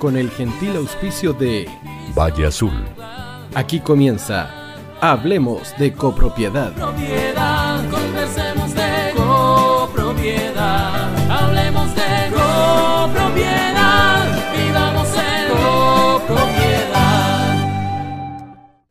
[0.00, 1.68] con el gentil auspicio de
[2.16, 2.72] Valle Azul.
[3.54, 4.50] Aquí comienza
[5.02, 6.72] Hablemos de copropiedad.
[6.72, 11.14] Propiedad, conversemos de copropiedad.
[11.30, 14.24] Hablemos de copropiedad.
[14.56, 15.50] Vivamos en
[16.20, 17.56] copropiedad.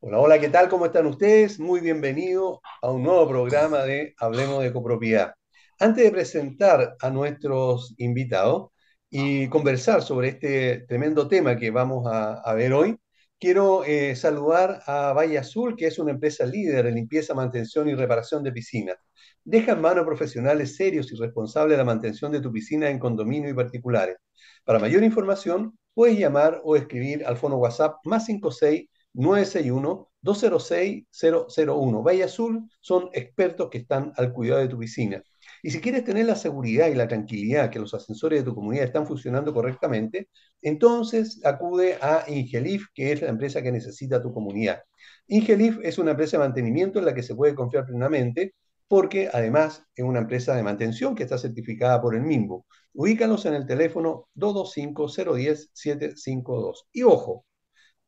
[0.01, 0.69] Hola, hola, ¿qué tal?
[0.69, 1.59] ¿Cómo están ustedes?
[1.59, 5.33] Muy bienvenidos a un nuevo programa de Hablemos de copropiedad.
[5.79, 8.69] Antes de presentar a nuestros invitados
[9.09, 12.97] y conversar sobre este tremendo tema que vamos a, ver hoy,
[13.39, 17.95] quiero eh, saludar a Valle Azul, que es una empresa líder en limpieza, mantención y
[17.95, 18.97] reparación de piscinas.
[19.43, 23.53] Deja en manos profesionales serios y responsables la mantención de tu piscina en condominio y
[23.53, 24.17] particulares.
[24.63, 32.03] Para mayor información, puedes llamar o escribir al fono WhatsApp más 56 961 206 001.
[32.03, 35.23] Valle Azul son expertos que están al cuidado de tu piscina.
[35.63, 38.85] Y si quieres tener la seguridad y la tranquilidad que los ascensores de tu comunidad
[38.85, 40.29] están funcionando correctamente,
[40.61, 44.81] entonces acude a Ingelif, que es la empresa que necesita tu comunidad.
[45.27, 48.53] Ingelif es una empresa de mantenimiento en la que se puede confiar plenamente
[48.89, 52.65] porque además es una empresa de mantención que está certificada por el MIMBO.
[52.93, 56.87] Ubícalos en el teléfono 225-010-752.
[56.91, 57.45] Y ojo,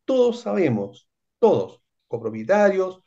[0.06, 1.08] todos sabemos,
[1.40, 3.02] todos, copropietarios,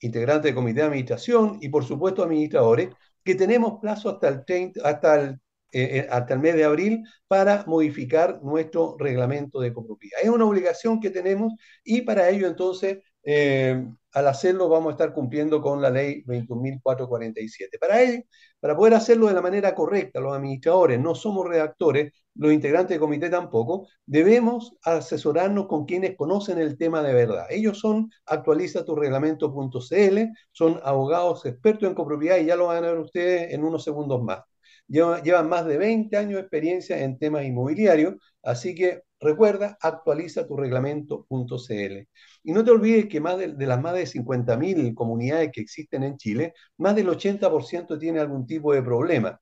[0.00, 2.90] integrantes del comité de administración y por supuesto administradores,
[3.28, 5.30] que tenemos plazo hasta el, 30, hasta el,
[5.70, 10.20] eh, eh, hasta el mes de abril para modificar nuestro reglamento de copropiedad.
[10.22, 11.52] Es una obligación que tenemos
[11.84, 17.78] y para ello entonces, eh, al hacerlo, vamos a estar cumpliendo con la ley 21.447.
[17.78, 18.22] Para ello,
[18.60, 23.00] para poder hacerlo de la manera correcta, los administradores no somos redactores, los integrantes del
[23.00, 27.46] comité tampoco, debemos asesorarnos con quienes conocen el tema de verdad.
[27.50, 30.18] Ellos son actualizaturreglamento.cl,
[30.52, 34.22] son abogados expertos en copropiedad y ya lo van a ver ustedes en unos segundos
[34.22, 34.40] más.
[34.88, 42.08] Llevan, más de 20 años de experiencia en temas inmobiliarios, así que recuerda, actualizaturreglamento.cl.
[42.48, 46.16] Y no te olvides que más de, las más de 50.000 comunidades que existen en
[46.16, 49.38] Chile, más del 80% tiene algún tipo de problema,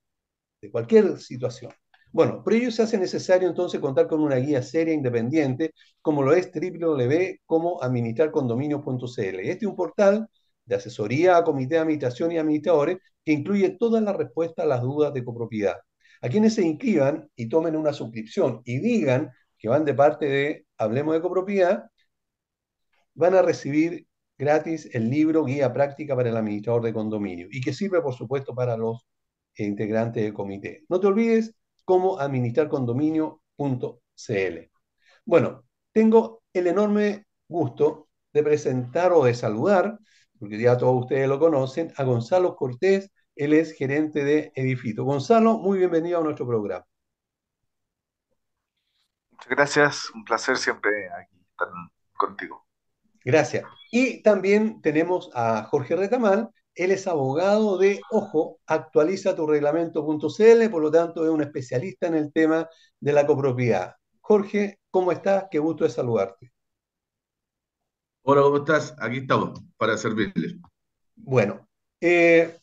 [0.60, 1.70] de cualquier situación.
[2.10, 5.72] Bueno, por ello se hace necesario entonces contar con una guía seria e independiente,
[6.02, 9.20] como lo es www.comoadministrarcondominios.cl.
[9.20, 10.26] Este es un portal
[10.64, 14.82] de asesoría a comité de administración y administradores que incluye todas las respuestas a las
[14.82, 15.76] dudas de copropiedad.
[16.22, 20.66] A quienes se inscriban y tomen una suscripción y digan que van de parte de
[20.76, 21.88] Hablemos de Copropiedad,
[23.16, 24.06] van a recibir
[24.38, 28.54] gratis el libro Guía Práctica para el Administrador de Condominio y que sirve, por supuesto,
[28.54, 29.04] para los
[29.56, 30.84] integrantes del comité.
[30.88, 34.70] No te olvides cómo administrarcondominio.cl.
[35.24, 39.98] Bueno, tengo el enorme gusto de presentar o de saludar,
[40.38, 45.04] porque ya todos ustedes lo conocen, a Gonzalo Cortés, él es gerente de Edifito.
[45.04, 46.84] Gonzalo, muy bienvenido a nuestro programa.
[49.30, 51.68] Muchas gracias, un placer siempre aquí estar
[52.16, 52.65] contigo.
[53.26, 53.64] Gracias.
[53.90, 60.80] Y también tenemos a Jorge Retamal, él es abogado de, ojo, actualiza tu reglamento.cl, por
[60.80, 62.68] lo tanto es un especialista en el tema
[63.00, 63.96] de la copropiedad.
[64.20, 65.46] Jorge, ¿cómo estás?
[65.50, 66.52] Qué gusto de saludarte.
[68.22, 68.94] Hola, ¿cómo estás?
[69.00, 70.54] Aquí estamos para servirles.
[71.16, 71.66] Bueno,
[72.00, 72.56] eh,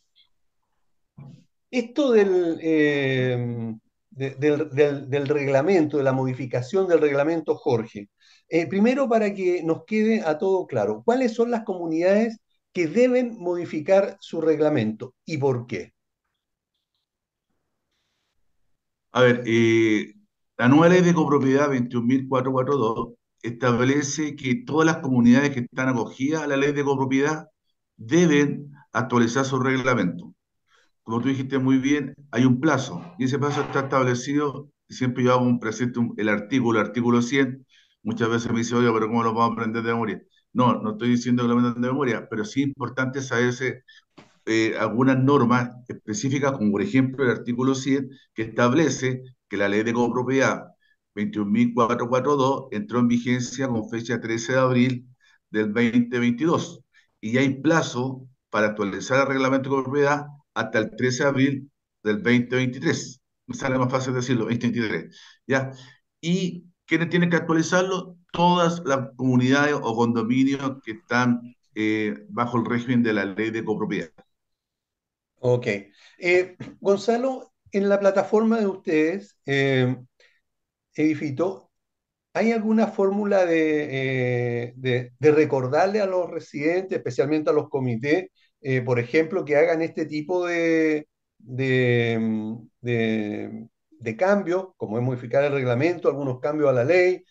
[1.71, 3.75] esto del, eh,
[4.15, 8.09] de, del, del, del, reglamento, de la modificación del reglamento, Jorge,
[8.49, 12.39] eh, primero para que nos quede a todo claro, ¿cuáles son las comunidades
[12.71, 15.93] que deben modificar su reglamento y por qué?
[19.11, 20.13] A ver, eh,
[20.57, 26.47] la nueva ley de copropiedad 21.442 establece que todas las comunidades que están acogidas a
[26.47, 27.47] la ley de copropiedad
[27.95, 30.33] deben actualizar su reglamento.
[31.03, 35.33] Como tú dijiste muy bien, hay un plazo y ese plazo está establecido, siempre yo
[35.33, 37.65] hago un presente el artículo, el artículo 100,
[38.03, 40.21] muchas veces me dice, oye, pero ¿cómo lo vamos a aprender de memoria?
[40.53, 43.83] No, no estoy diciendo que lo aprendan de memoria, pero sí es importante saberse
[44.45, 49.83] eh, algunas normas específicas, como por ejemplo el artículo 100, que establece que la ley
[49.83, 50.65] de copropiedad
[51.15, 55.07] 21.442 entró en vigencia con fecha 13 de abril
[55.49, 56.81] del 2022
[57.21, 61.71] y hay plazo para actualizar el reglamento de copropiedad hasta el 13 de abril
[62.03, 63.21] del 2023.
[63.47, 65.15] Me sale más fácil decirlo, 2023.
[65.47, 65.71] ¿ya?
[66.21, 68.17] ¿Y quiénes tienen que actualizarlo?
[68.31, 73.63] Todas las comunidades o condominios que están eh, bajo el régimen de la ley de
[73.63, 74.09] copropiedad.
[75.39, 75.67] Ok.
[76.19, 79.95] Eh, Gonzalo, en la plataforma de ustedes, eh,
[80.95, 81.71] Edifito,
[82.33, 84.73] ¿hay alguna fórmula de, eh,
[85.19, 88.29] de, recordarle a los residentes, especialmente a los comités,
[88.63, 91.07] eh, por ejemplo, que hagan este tipo de,
[91.37, 92.19] de,
[92.81, 97.23] de cambio, como es modificar el reglamento, algunos cambios a la ley.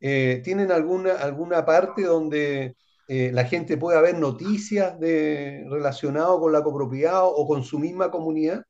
[0.00, 2.76] Eh, ¿Tienen alguna, alguna parte donde
[3.08, 8.10] eh, la gente pueda ver noticias de, relacionadas con la copropiedad o con su misma
[8.10, 8.64] comunidad?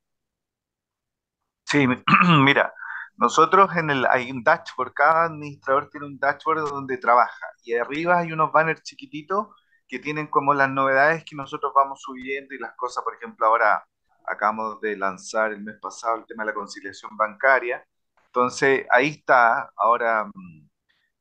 [1.64, 1.86] Sí,
[2.44, 2.72] mira,
[3.16, 8.18] nosotros en el, hay un dashboard, cada administrador tiene un dashboard donde trabaja y arriba
[8.18, 9.48] hay unos banners chiquititos
[9.90, 13.84] que tienen como las novedades que nosotros vamos subiendo y las cosas, por ejemplo, ahora
[14.26, 17.84] acabamos de lanzar el mes pasado el tema de la conciliación bancaria,
[18.26, 20.68] entonces ahí está, ahora mm,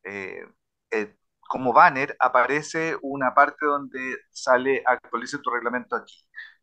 [0.04, 0.48] eh,
[0.92, 6.16] eh, como banner aparece una parte donde sale actualice tu reglamento aquí.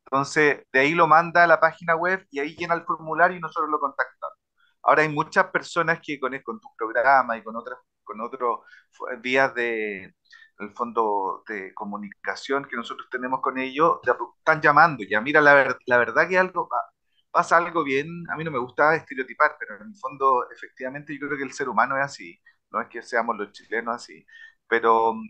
[0.05, 3.41] Entonces, de ahí lo manda a la página web y ahí llena el formulario y
[3.41, 4.39] nosotros lo contactamos.
[4.83, 8.61] Ahora hay muchas personas que con, con tu programa y con otras con otros
[9.21, 10.15] vías de
[10.59, 13.99] el fondo de comunicación que nosotros tenemos con ellos,
[14.39, 15.21] están llamando ya.
[15.21, 16.69] Mira, la, la verdad que algo
[17.31, 21.27] pasa algo bien, a mí no me gusta estereotipar, pero en el fondo efectivamente yo
[21.27, 24.25] creo que el ser humano es así, no es que seamos los chilenos así,
[24.69, 25.25] pero mm,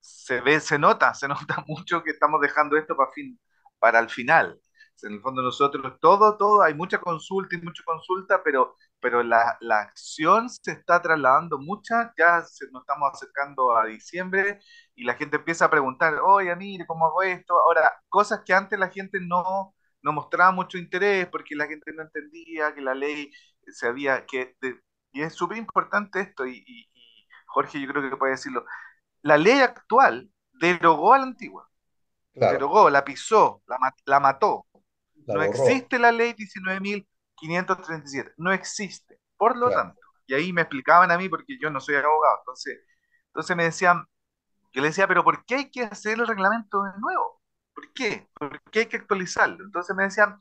[0.00, 3.38] se ve, se nota, se nota mucho que estamos dejando esto para, fin,
[3.78, 4.60] para el final.
[5.02, 9.58] En el fondo nosotros, todo, todo, hay mucha consulta y mucha consulta, pero, pero la,
[9.60, 14.60] la acción se está trasladando mucha, ya se, nos estamos acercando a diciembre
[14.94, 17.52] y la gente empieza a preguntar, oye, mire, ¿cómo hago esto?
[17.52, 22.00] Ahora, cosas que antes la gente no, no mostraba mucho interés porque la gente no
[22.00, 23.30] entendía que la ley
[23.66, 24.56] se había, que,
[25.12, 26.88] y es súper importante esto, y, y,
[27.48, 28.64] Jorge yo creo que puede decirlo,
[29.20, 31.68] la ley actual derogó a la antigua,
[32.32, 34.66] derogó, la pisó, la, la mató,
[35.26, 36.32] no existe la ley
[37.40, 39.20] 19.537, no existe.
[39.36, 42.80] Por lo tanto, y ahí me explicaban a mí porque yo no soy abogado, entonces,
[43.28, 44.04] entonces me decían,
[44.72, 47.40] yo le decía, pero ¿por qué hay que hacer el reglamento de nuevo?
[47.74, 48.28] ¿Por qué?
[48.34, 49.64] ¿Por qué hay que actualizarlo?
[49.64, 50.38] Entonces me decían,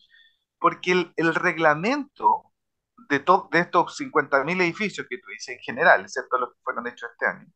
[0.59, 2.53] porque el, el reglamento
[3.09, 3.19] de,
[3.51, 7.27] de estos 50.000 edificios que tú dices en general, excepto los que fueron hechos este
[7.27, 7.47] año,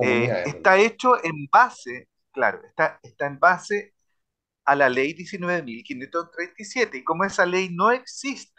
[0.00, 3.94] eh, está hecho en base, claro, está, está en base
[4.64, 8.51] a la ley 19.537 y como esa ley no existe,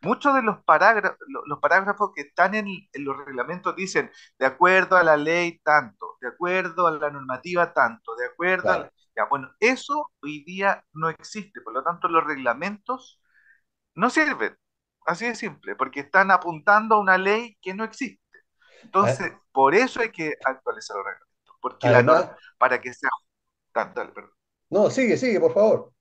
[0.00, 5.02] muchos de los parágrafos, los parágrafos que están en, los reglamentos dicen de acuerdo a
[5.02, 10.10] la ley tanto, de acuerdo a la normativa tanto, de acuerdo a ya, bueno, eso
[10.22, 13.20] hoy día no existe, por lo tanto los reglamentos
[13.94, 14.56] no sirven,
[15.06, 18.20] así de simple, porque están apuntando a una ley que no existe.
[18.82, 19.42] Entonces, ah.
[19.52, 23.10] por eso hay que actualizar los reglamentos, porque la norma, para que sea...
[23.74, 24.32] Dale, perdón.
[24.70, 25.92] No, sigue, sigue, por favor.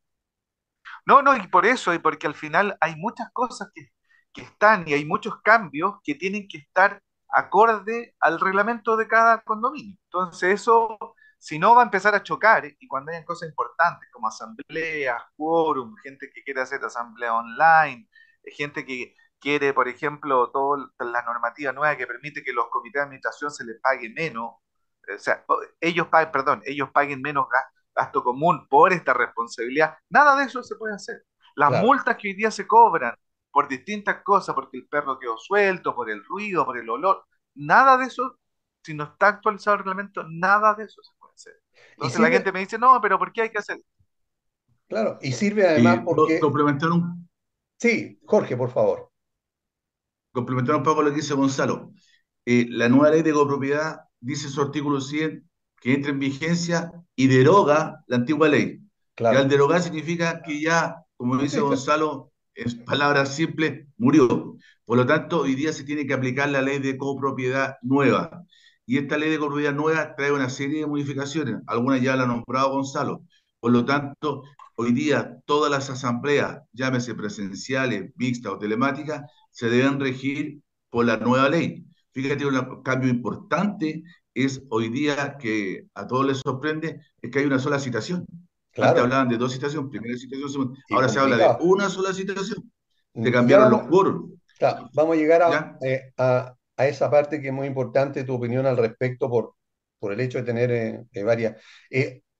[1.05, 3.89] No, no, y por eso, y porque al final hay muchas cosas que,
[4.33, 9.41] que están y hay muchos cambios que tienen que estar acorde al reglamento de cada
[9.41, 9.97] condominio.
[10.05, 10.97] Entonces eso,
[11.39, 15.95] si no, va a empezar a chocar y cuando hayan cosas importantes como asambleas, quórum,
[16.03, 18.07] gente que quiere hacer asamblea online,
[18.45, 23.03] gente que quiere, por ejemplo, toda la normativa nueva que permite que los comités de
[23.05, 24.51] administración se les pague menos,
[25.15, 25.43] o sea,
[25.79, 30.63] ellos paguen, perdón, ellos paguen menos gasto gasto común por esta responsabilidad, nada de eso
[30.63, 31.23] se puede hacer.
[31.55, 33.13] Las multas que hoy día se cobran
[33.51, 37.97] por distintas cosas, porque el perro quedó suelto, por el ruido, por el olor, nada
[37.97, 38.38] de eso,
[38.83, 41.61] si no está actualizado el reglamento, nada de eso se puede hacer.
[41.91, 43.77] Entonces la gente me dice, no, pero ¿por qué hay que hacer?
[44.88, 46.39] Claro, y sirve además porque...
[46.39, 47.29] Complementar un...
[47.77, 49.11] Sí, Jorge, por favor.
[50.31, 51.91] Complementar un poco lo que dice Gonzalo.
[52.45, 55.50] Eh, la nueva ley de copropiedad dice su artículo 100
[55.81, 58.79] que entra en vigencia y deroga la antigua ley.
[59.15, 59.38] Claro.
[59.38, 64.55] Y al derogar significa que ya, como dice Gonzalo, en palabras simples, murió.
[64.85, 68.43] Por lo tanto, hoy día se tiene que aplicar la ley de copropiedad nueva.
[68.85, 72.27] Y esta ley de copropiedad nueva trae una serie de modificaciones, algunas ya la ha
[72.27, 73.23] nombrado Gonzalo.
[73.59, 74.43] Por lo tanto,
[74.75, 81.17] hoy día todas las asambleas, llámese presenciales, mixtas o telemáticas, se deben regir por la
[81.17, 81.85] nueva ley.
[82.11, 87.45] Fíjate, un cambio importante es hoy día que a todos les sorprende, es que hay
[87.45, 88.25] una sola citación.
[88.71, 88.91] Claro.
[88.91, 90.79] Antes hablaban de dos citaciones, primera citación, segunda.
[90.91, 92.71] Ahora se habla de una sola citación.
[93.13, 94.38] Se cambiaron los quórum.
[94.93, 98.77] vamos a llegar eh, a, a, esa parte que es muy importante, tu opinión al
[98.77, 99.55] respecto por,
[100.00, 101.61] por el hecho de tener eh, eh, varias.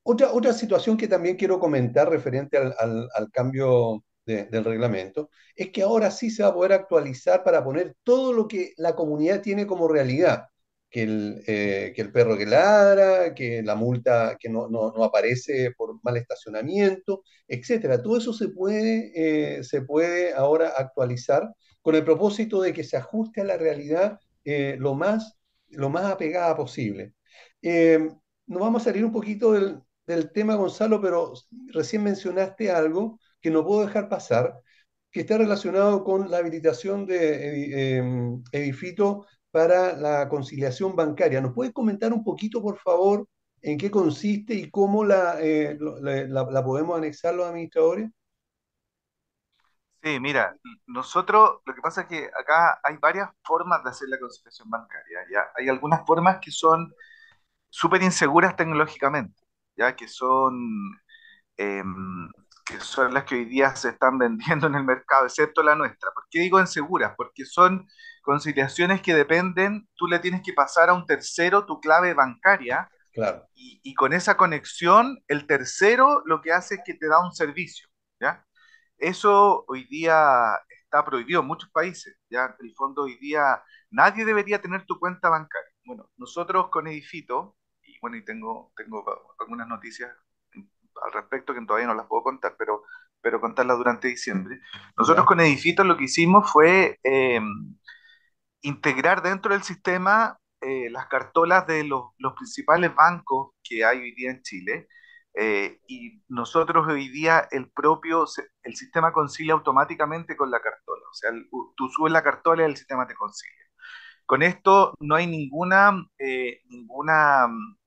[0.04, 5.72] otra, otra situación que también quiero comentar referente al, al, al cambio del reglamento, es
[5.72, 9.42] que ahora sí se va a poder actualizar para poner todo lo que la comunidad
[9.42, 10.46] tiene como realidad
[10.92, 15.04] que el, eh, que el perro que ladra, que la multa que no, no, no,
[15.06, 18.02] aparece por mal estacionamiento, etcétera.
[18.04, 21.50] Todo eso se puede, eh, se puede ahora actualizar
[21.82, 25.38] con el propósito de que se ajuste a la realidad eh, lo, más,
[25.70, 27.14] lo más apegada posible.
[27.62, 31.34] nos vamos a salir un poquito del, del tema, Gonzalo, pero
[31.74, 34.62] recién mencionaste algo que no puedo dejar pasar,
[35.12, 38.04] que está relacionado con la habilitación de eh,
[38.52, 41.42] Edifito para la conciliación bancaria.
[41.42, 43.28] ¿Nos puedes comentar un poquito, por favor,
[43.62, 48.10] en qué consiste y cómo la, eh, la, la podemos anexar los administradores?
[50.04, 54.20] Sí, mira, nosotros, lo que pasa es que acá hay varias formas de hacer la
[54.20, 55.44] conciliación bancaria, ¿ya?
[55.56, 56.92] Hay algunas formas que son
[57.70, 59.44] súper inseguras tecnológicamente,
[59.78, 59.96] ¿ya?
[59.96, 60.56] Que son,
[61.58, 62.30] em,
[62.72, 66.12] que son las que hoy día se están vendiendo en el mercado, excepto la nuestra.
[66.14, 67.14] ¿Por qué digo inseguras?
[67.18, 67.88] Porque son
[68.24, 73.50] conciliaciones que dependen, tú le tienes que pasar a un tercero tu clave bancaria Claro,
[73.56, 77.34] y, y con esa conexión, el tercero lo que hace es que te da un
[77.34, 78.46] servicio, ¿ya?
[78.98, 82.18] Eso hoy día está prohibido en muchos países.
[82.30, 85.72] Ya, en el fondo, hoy día nadie debería tener tu cuenta bancaria.
[85.86, 89.04] Bueno, nosotros con Edifito, y bueno, y tengo, tengo
[89.40, 90.12] algunas noticias
[91.04, 92.84] al respecto que todavía no las puedo contar, pero,
[93.22, 94.60] pero contarlas durante diciembre.
[94.98, 97.40] Nosotros con Edifito lo que hicimos fue eh,
[98.62, 104.14] integrar dentro del sistema eh, las cartolas de los, los principales bancos que hay hoy
[104.14, 104.88] día en Chile
[105.34, 108.26] eh, y nosotros hoy día el propio,
[108.64, 111.02] el sistema concilia automáticamente con la cartola.
[111.10, 113.56] O sea, el- tú subes la cartola y el sistema te concilia.
[114.26, 117.78] Con esto no hay ninguna, eh, ninguna, mm,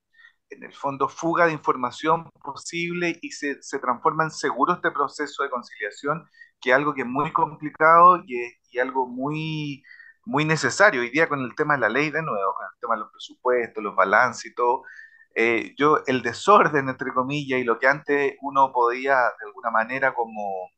[0.54, 5.42] en el fondo, fuga de información posible y se, se transforma en seguro este proceso
[5.42, 6.28] de conciliación,
[6.60, 8.36] que es algo que es muy complicado y,
[8.70, 9.82] y algo muy,
[10.24, 11.00] muy necesario.
[11.02, 13.10] Hoy día con el tema de la ley, de nuevo, con el tema de los
[13.12, 14.82] presupuestos, los balances y todo,
[15.34, 20.14] eh, yo, el desorden, entre comillas, y lo que antes uno podía de alguna manera
[20.14, 20.68] como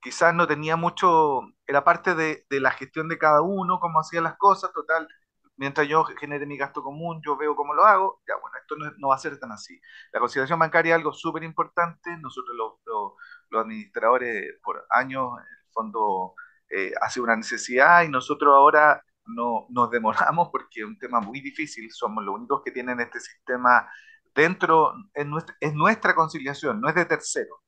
[0.00, 4.20] quizás no tenía mucho, era parte de, de la gestión de cada uno, cómo hacía
[4.20, 5.08] las cosas, total,
[5.56, 8.90] mientras yo genere mi gasto común, yo veo cómo lo hago, ya bueno, esto no,
[8.98, 9.80] no va a ser tan así.
[10.12, 13.12] La conciliación bancaria es algo súper importante, nosotros los, los-
[13.50, 16.34] los administradores por años, en el fondo,
[16.68, 21.40] eh, hace una necesidad y nosotros ahora no, nos demoramos porque es un tema muy
[21.40, 23.88] difícil, somos los únicos que tienen este sistema
[24.34, 27.58] dentro, es nuestra, es nuestra conciliación, no es de terceros.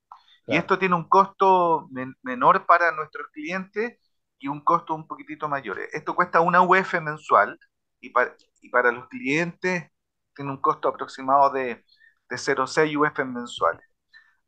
[0.49, 0.59] Y claro.
[0.59, 3.99] esto tiene un costo men- menor para nuestros clientes
[4.39, 5.79] y un costo un poquitito mayor.
[5.93, 7.59] Esto cuesta una UF mensual
[8.01, 9.91] y, pa- y para los clientes
[10.35, 11.85] tiene un costo aproximado de,
[12.31, 13.87] de 0,6 UF mensuales.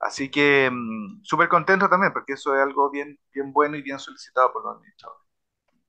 [0.00, 3.98] Así que mm, súper contento también porque eso es algo bien, bien bueno y bien
[4.00, 5.28] solicitado por los administradores.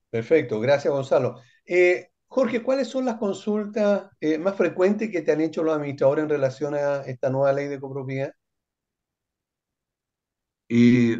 [0.09, 1.35] Perfecto, gracias Gonzalo.
[1.65, 6.23] Eh, Jorge, ¿cuáles son las consultas eh, más frecuentes que te han hecho los administradores
[6.23, 8.33] en relación a esta nueva ley de copropiedad?
[10.67, 11.15] Y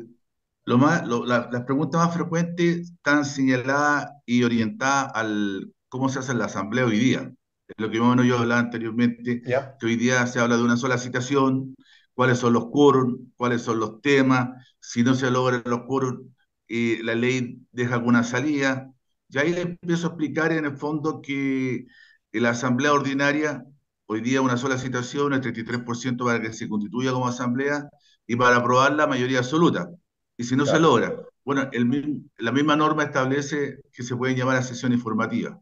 [0.65, 6.19] lo más, lo- la- las preguntas más frecuentes están señaladas y orientadas al cómo se
[6.19, 7.31] hace la asamblea hoy día.
[7.67, 9.77] Es lo que más o menos yo hablaba anteriormente, ¿Ya?
[9.79, 11.75] que hoy día se habla de una sola citación,
[12.13, 16.29] cuáles son los quórum, cuáles son los temas, si no se logran los quórum,
[16.67, 18.91] eh, la ley deja alguna salida.
[19.29, 21.85] Y ahí le empiezo a explicar en el fondo que
[22.31, 23.63] la asamblea ordinaria,
[24.07, 27.89] hoy día una sola citación, el 33% para que se constituya como asamblea,
[28.27, 29.89] y para aprobar la mayoría absoluta.
[30.37, 34.57] Y si no se logra, bueno, el, la misma norma establece que se pueden llamar
[34.57, 35.59] a sesión informativa,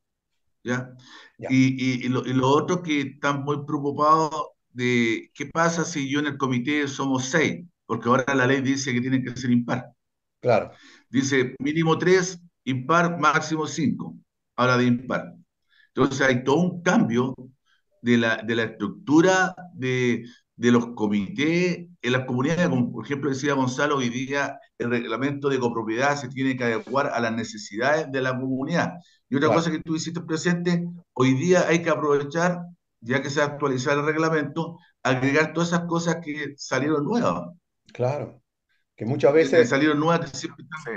[0.67, 0.91] ¿ya?
[1.37, 4.31] ya, Y, y, y lo, y lo otro que están muy preocupados
[4.73, 8.93] de qué pasa si yo en el comité somos seis, porque ahora la ley dice
[8.93, 9.85] que tienen que ser impar.
[10.41, 14.15] claro, Dice mínimo tres, impar, máximo cinco.
[14.55, 15.33] Habla de impar.
[15.95, 17.35] Entonces hay todo un cambio
[18.01, 20.25] de la, de la estructura de,
[20.57, 25.49] de los comités en las comunidades, como por ejemplo decía Gonzalo, hoy día el reglamento
[25.49, 28.93] de copropiedad se tiene que adecuar a las necesidades de la comunidad.
[29.29, 32.61] Y otra cosa que tú hiciste presente, hoy día hay que aprovechar,
[33.01, 37.49] ya que se ha actualizado el reglamento, agregar todas esas cosas que salieron nuevas,
[37.93, 38.41] claro.
[38.95, 40.91] Que muchas que, que veces, salieron nuevas, que siempre Sí.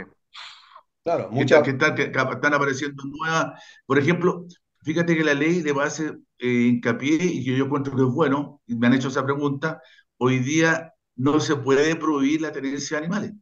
[1.05, 3.63] claro, muchas, que, que- que están apareciendo nuevas.
[3.87, 4.47] Por ejemplo,
[4.83, 8.63] fíjate que la ley le hacer eh, hincapié, y que yo encuentro que es bueno,
[8.67, 9.81] y me han hecho esa pregunta,
[10.19, 13.33] hoy día no se puede prohibir la tenencia de animales,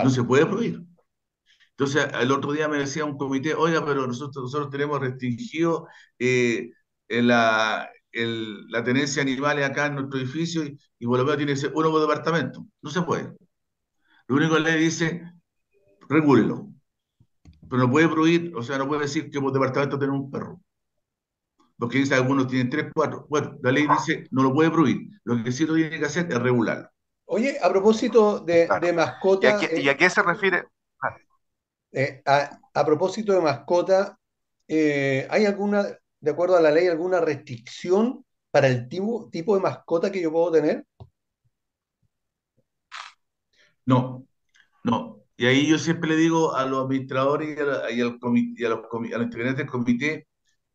[0.00, 0.84] no se puede prohibir.
[1.72, 5.86] Entonces, el otro día me decía un comité, oiga, pero nosotros, nosotros tenemos restringido
[6.18, 6.70] eh,
[7.08, 11.24] en la, el- la tenencia de animales acá en nuestro edificio y, y por lo
[11.24, 12.66] menos tiene que ser uno por departamento.
[12.82, 13.32] No se puede.
[14.28, 15.22] Lo único que la ley dice,
[16.08, 16.68] regúlelo.
[17.68, 20.60] Pero no puede prohibir, o sea, no puede decir que por departamento tenemos un perro.
[21.78, 23.26] Porque dice algunos tienen tres, cuatro.
[23.28, 25.10] Bueno, la ley dice no lo puede prohibir.
[25.24, 26.88] Lo que sí lo tiene que hacer es regularlo.
[27.26, 28.86] Oye, a propósito de, de Claro.
[29.40, 30.64] ¿Y a mascota, qué, y eh, a qué se refiere?
[31.02, 31.16] Ah,
[31.92, 34.18] eh, a, a propósito de mascota,
[34.66, 35.84] eh, ¿hay alguna,
[36.20, 40.32] de acuerdo a la ley, alguna restricción para el tipo, tipo de mascota que yo
[40.32, 40.84] puedo tener?
[43.86, 44.26] No,
[44.84, 45.20] no.
[45.36, 48.54] Y ahí yo siempre le digo a los administradores y a, la- y al comi-
[48.56, 50.28] y a los, comi- a los integrantes del comité,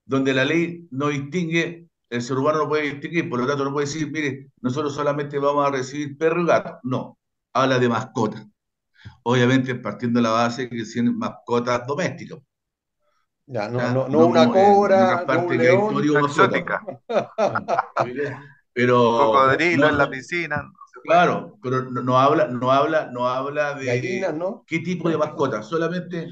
[0.05, 3.74] donde la ley no distingue, el ser humano no puede distinguir, por lo tanto no
[3.74, 6.79] puede decir, mire, nosotros solamente vamos a recibir perro y gato.
[6.83, 7.17] No,
[7.53, 8.45] habla de mascotas.
[9.24, 12.39] Obviamente partiendo de la base que tienen mascotas domésticas.
[13.45, 13.93] Ya, no, ¿ya?
[13.93, 15.95] no, no una cobra, no un león.
[18.74, 20.72] Pero Cocodrilo no, en la piscina.
[21.03, 24.63] claro, pero no, no habla, no habla, no habla de Gallinas, ¿no?
[24.65, 26.27] qué tipo de mascota, solamente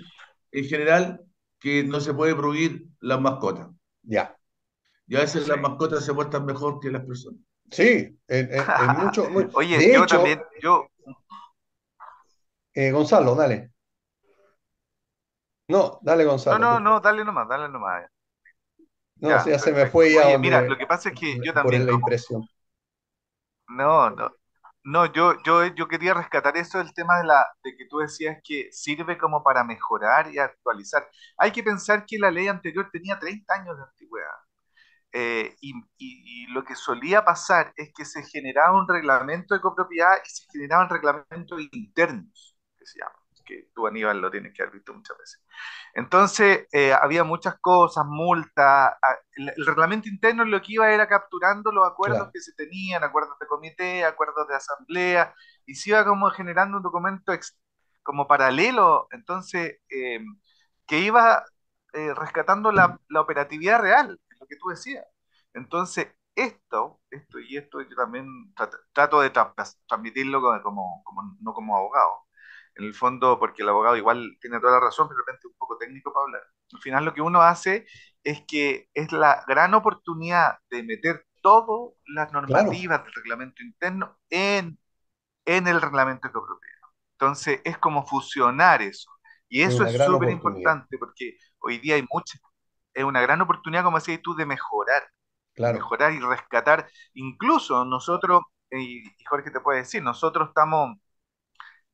[0.51, 1.21] en general
[1.62, 3.70] que no se puede prohibir las mascotas.
[4.01, 4.36] Ya.
[5.08, 7.39] Y a veces las mascotas se portan mejor que las personas.
[7.70, 10.88] Sí, en, en- en mucho, mu- Oye, de yo hecho, también, yo,
[12.74, 13.72] eh, Gonzalo, dale.
[15.68, 16.60] No, dale, no, Gonzalo.
[16.60, 16.84] no, tú.
[16.84, 18.06] no, dale nomás, dale nomás.
[19.18, 21.53] No, Ya, se me fue ya Oye, mira, lo que pasa es que yo por
[21.53, 22.48] también, la como- impresión.
[23.70, 24.32] no, no,
[24.83, 28.38] no, yo, yo, yo quería rescatar eso del tema de la, de que tú decías
[28.43, 31.07] que sirve como para mejorar y actualizar.
[31.38, 34.31] Hay que pensar que la ley anterior tenía 30 años de antigüedad.
[35.13, 39.61] Eh, y, y- y lo que solía pasar es que se generaba un reglamento de
[39.61, 44.62] copropiedad y se generaban reglamentos internos, que se llaman, que tú, Aníbal, lo tienes que
[44.63, 45.41] haber visto muchas veces.
[45.93, 48.93] Entonces, eh, había muchas cosas, multas.
[49.01, 52.33] a- El, el reglamento interno lo que iba era capturando los acuerdos Claro.
[52.33, 55.33] que se tenían, acuerdos de comité, acuerdos de asamblea,
[55.65, 57.57] y se iba como generando un documento ex-
[58.03, 60.19] como paralelo, entonces, eh,
[60.88, 61.43] que iba
[61.93, 65.05] eh, rescatando la, la operatividad real, es lo que tú decías.
[65.53, 69.53] Entonces, esto, esto y esto yo también trato, trato de tra-
[69.88, 71.03] transmitirlo como-
[71.41, 72.25] no como abogado.
[72.81, 75.51] En el fondo, porque el abogado igual tiene toda la razón, pero de repente es
[75.53, 76.43] un poco técnico para hablar.
[76.73, 77.85] Al final lo que uno hace
[78.23, 84.79] es que es la gran oportunidad de meter todas las normativas del reglamento interno en,
[85.45, 86.77] en el reglamento de copropiedad.
[87.13, 89.11] Entonces, es como fusionar eso.
[89.50, 92.38] Y Es eso es súper importante porque hoy día hay mucha,
[92.93, 95.03] es una gran oportunidad, como decías tú, de mejorar,
[95.53, 96.89] Claro, mejorar y rescatar.
[97.13, 100.97] Incluso nosotros, y y Jorge te puede decir, nosotros estamos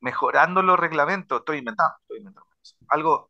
[0.01, 2.47] mejorando los reglamentos, estoy inventando, estoy inventando.
[2.89, 3.29] Algo,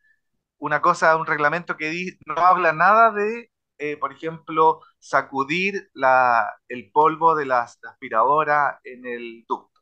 [0.60, 6.48] una cosa, un reglamento que di- no habla nada de, eh, por ejemplo, sacudir la,
[6.70, 9.82] el polvo de las aspiradoras en el ducto.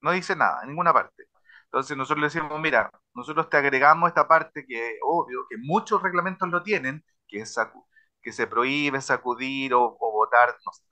[0.00, 1.24] No dice nada, en ninguna parte.
[1.66, 6.48] Entonces nosotros le decimos, mira, nosotros te agregamos esta parte que obvio, que muchos reglamentos
[6.50, 7.56] lo tienen, que es
[8.22, 10.84] que se prohíbe sacudir o, o botar, no sé,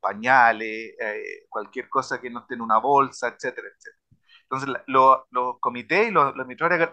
[0.00, 4.01] pañales, eh, cualquier cosa que no esté en una bolsa, etcétera, etcétera.
[4.52, 6.46] Entonces la- lo- los comités y los, los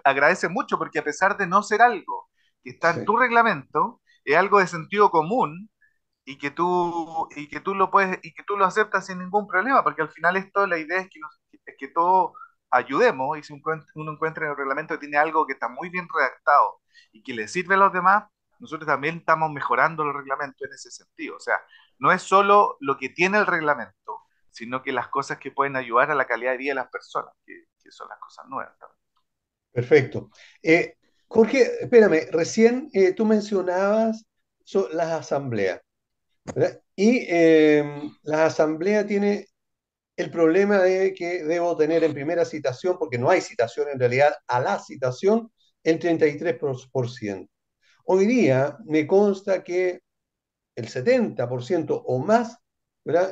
[0.03, 2.29] agradecen mucho porque a pesar de no ser algo
[2.63, 2.99] que está Sí.
[2.99, 5.69] en tu reglamento, es algo de sentido común
[6.25, 9.47] y que tú y que tú lo puedes y que tú lo aceptas sin ningún
[9.47, 12.33] problema porque al final esto la idea es que nos- es que todos
[12.71, 13.53] ayudemos y si
[13.95, 17.33] uno encuentra en el reglamento que tiene algo que está muy bien redactado y que
[17.33, 18.25] le sirve a los demás
[18.59, 21.59] nosotros también estamos mejorando los reglamentos en ese sentido o sea
[21.99, 23.93] no es solo lo que tiene el reglamento
[24.59, 27.33] sino que las cosas que pueden ayudar a la calidad de vida de las personas
[27.45, 28.99] que, son las cosas nuevas también.
[29.71, 30.29] perfecto.
[30.61, 34.25] Eh, Jorge, espérame, recién eh, tú mencionabas
[34.91, 35.81] las asambleas.
[36.95, 37.83] Y eh,
[38.23, 39.47] la asamblea tiene
[40.17, 44.35] el problema de que debo tener en primera citación, porque no hay citación en realidad,
[44.47, 45.51] a la citación,
[45.83, 47.47] el 33%.
[48.03, 50.01] Hoy día me consta que
[50.75, 52.57] el 70% o más.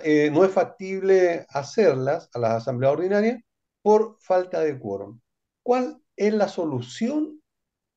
[0.04, 3.42] Eh, no es factible hacerlas a las asambleas ordinarias
[3.82, 5.20] por falta de quórum.
[5.64, 7.42] ¿Cuál es la solución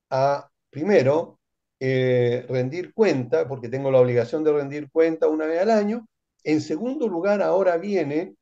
[0.09, 1.39] a, primero,
[1.79, 6.07] eh, rendir cuenta, porque tengo la obligación de rendir cuenta una vez al año?
[6.43, 8.35] En segundo lugar, ahora viene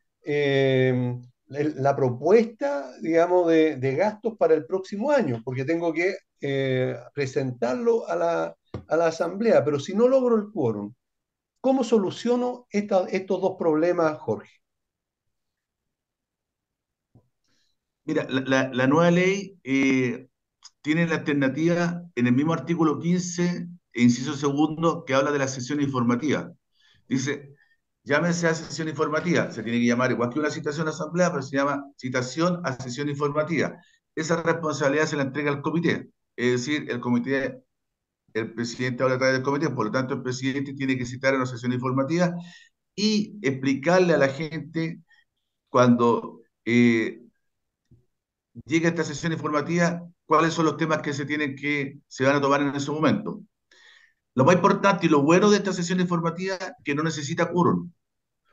[1.50, 6.96] el- la propuesta, digamos, de, de gastos para el próximo año, porque tengo que eh,
[7.14, 8.56] presentarlo a la,
[8.88, 10.94] a la asamblea, pero si no logro el quórum,
[11.62, 14.52] ¿cómo soluciono estos dos problemas, Jorge?
[18.06, 20.30] Mira, la nueva ley eh,
[20.82, 25.48] tiene la alternativa en el mismo artículo 15, e inciso segundo, que habla de la
[25.48, 26.52] sesión informativa.
[27.08, 27.56] Dice,
[28.04, 31.44] llámese a sesión informativa, se tiene que llamar igual que una citación a asamblea, pero
[31.44, 33.78] se llama citación a sesión informativa.
[34.16, 37.64] Esa responsabilidad se la entrega al comité, es decir, el comité,
[38.34, 41.34] el presidente habla a través del comité, por lo tanto el presidente tiene que citar
[41.34, 42.34] a una sesión informativa
[42.96, 45.00] y explicarle a la gente
[45.70, 47.22] cuando eh,
[48.66, 52.36] llegue a esta sesión informativa cuáles son los temas que se tienen que, se van
[52.36, 53.42] a tomar en ese momento.
[54.36, 57.92] Lo más importante y lo bueno de esta sesión informativa es que no necesita quórum.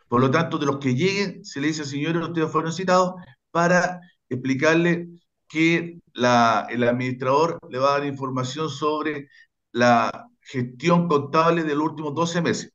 [0.08, 3.14] Por lo tanto, de los que lleguen, se le dice, señores, ustedes fueron citados
[3.50, 5.08] para explicarle
[5.48, 9.28] que la, el administrador le va a dar información sobre
[9.76, 12.72] la gestión contable de los últimos 12 meses.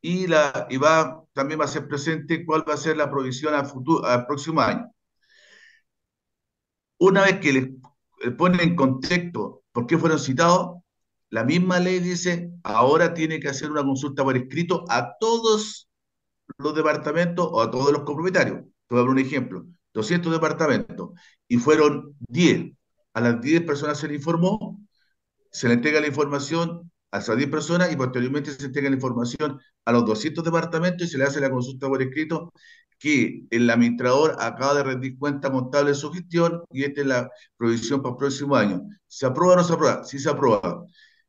[0.00, 3.54] Y, la, y va, también va a ser presente cuál va a ser la provisión
[3.54, 4.90] al, futuro, al próximo año.
[6.98, 7.68] Una vez que les,
[8.24, 10.82] les ponen en contexto por qué fueron citados,
[11.30, 15.88] la misma ley dice, ahora tiene que hacer una consulta por escrito a todos
[16.58, 18.62] los departamentos o a todos los copropietarios.
[18.62, 19.66] Te voy a dar un ejemplo.
[19.92, 21.10] 200 departamentos
[21.48, 22.72] y fueron 10.
[23.14, 24.73] A las 10 personas se le informó,
[25.54, 29.60] se le entrega la información a esas 10 personas y posteriormente se entrega la información
[29.84, 32.52] a los 200 departamentos y se le hace la consulta por escrito
[32.98, 37.30] que el administrador acaba de rendir cuenta contable de su gestión y esta es la
[37.56, 38.82] provisión para el próximo año.
[39.06, 40.04] ¿Se aprueba o no se aprueba?
[40.04, 40.84] Sí se aprueba.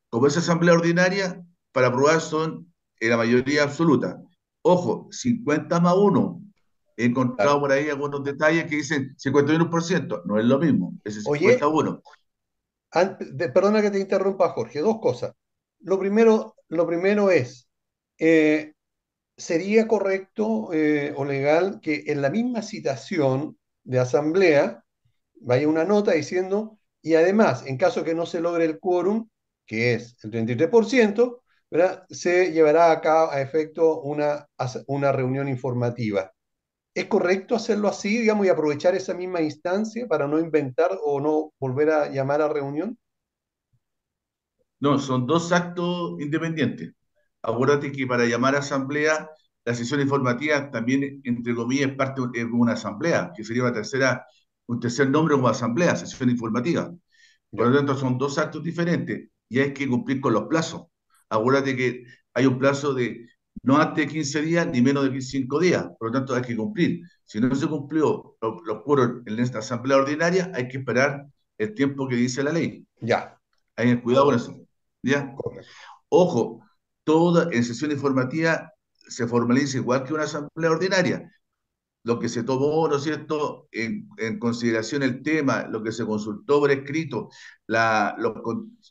[0.09, 1.39] Como es asamblea ordinaria,
[1.71, 4.17] para aprobar son en la mayoría absoluta.
[4.63, 6.41] Ojo, 50 más 1,
[6.97, 11.91] He encontrado por ahí algunos detalles que dicen 51%, no es lo mismo, es 51.
[11.91, 12.01] Oye,
[13.53, 15.33] perdona que te interrumpa, Jorge, dos cosas.
[15.79, 17.69] Lo primero, lo primero es,
[18.19, 18.73] eh,
[19.37, 24.83] ¿sería correcto eh, o legal que en la misma citación de asamblea
[25.41, 29.29] vaya una nota diciendo, y además, en caso que no se logre el quórum,
[29.67, 32.05] que es el 33%, ¿verdad?
[32.11, 34.47] se llevará a cabo a efecto una,
[34.87, 36.33] una reunión informativa.
[36.95, 41.53] ¿Es correcto hacerlo así, digamos, y aprovechar esa misma instancia para no inventar o no
[41.59, 42.97] volver a llamar a reunión?
[44.79, 46.93] No, son dos actos independientes.
[47.41, 49.29] Acuérdate que para llamar a asamblea,
[49.63, 54.25] la sesión informativa también, entre comillas, es parte de una asamblea, que sería una tercera,
[54.67, 56.91] un tercer nombre como asamblea, sesión informativa.
[57.51, 60.87] Por lo tanto, son dos actos diferentes y hay que cumplir con los plazos.
[61.29, 63.27] Acuérdate que hay un plazo de
[63.63, 65.85] no antes de 15 días ni menos de 5 días.
[65.97, 67.01] Por lo tanto, hay que cumplir.
[67.23, 71.25] Si no se cumplió los puros en esta asamblea ordinaria, hay que esperar
[71.57, 72.85] el tiempo que dice la ley.
[72.99, 73.39] Ya.
[73.75, 74.55] Hay que cuidado con eso.
[75.01, 75.35] ¿Ya?
[76.09, 76.61] Ojo,
[77.03, 78.71] toda en sesión informativa
[79.07, 81.31] se formaliza igual que una asamblea ordinaria.
[82.03, 86.05] Lo que se tomó, ¿no es cierto?, en, en consideración el tema, lo que se
[86.05, 87.29] consultó por escrito,
[87.65, 88.35] la, los,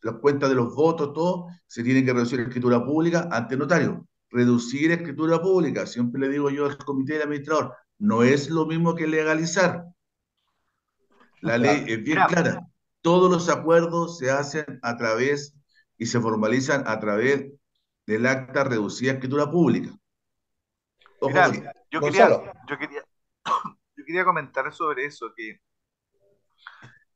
[0.03, 4.05] las cuentas de los votos, todo, se tiene que reducir la escritura pública ante notario
[4.35, 8.97] reducir escritura pública, siempre le digo yo al comité de administrador, no es lo mismo
[8.97, 9.85] que legalizar.
[11.41, 12.67] La ley es bien clara.
[13.01, 15.55] Todos los acuerdos se hacen a través
[15.97, 17.53] y se formalizan a través
[18.07, 19.91] del acta reducida de escritura pública.
[21.21, 21.73] yo, quería,
[22.69, 23.05] yo, quería,
[23.97, 25.61] yo quería comentar sobre eso, que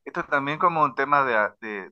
[0.05, 1.33] esto también como un tema de
[1.67, 1.91] de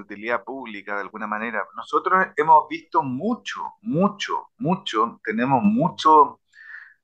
[0.00, 1.66] utilidad pública de alguna manera.
[1.76, 6.40] Nosotros hemos visto mucho, mucho, mucho, tenemos mucho,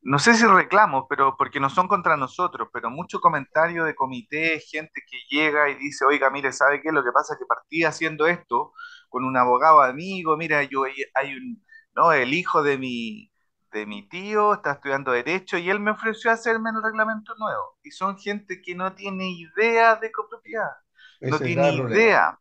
[0.02, 4.61] no sé si reclamos, pero porque no son contra nosotros, pero mucho comentario de comité,
[4.61, 6.92] gente que llega y dice, oiga, mire, ¿sabe qué?
[6.92, 8.72] Lo que pasa es que partí haciendo esto
[9.09, 13.30] con un abogado amigo, mira, yo hay un, no, el hijo de mi,
[13.72, 17.78] de mi tío está estudiando Derecho y él me ofreció hacerme el reglamento nuevo.
[17.83, 20.70] Y son gente que no tiene idea de copropiedad,
[21.20, 22.38] no tiene idea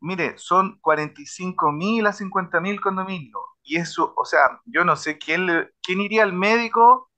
[0.00, 3.42] mire, son 45 mil a 50 mil condominios.
[3.62, 5.46] Y eso, o sea, yo no sé quién,
[5.82, 7.10] quién iría al médico,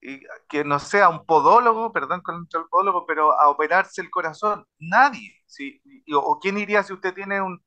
[0.00, 4.66] y, que no sea un podólogo, perdón con el podólogo, pero a operarse el corazón.
[4.78, 5.34] Nadie.
[5.46, 5.82] ¿sí?
[6.14, 7.62] o, quién iría si usted tiene un,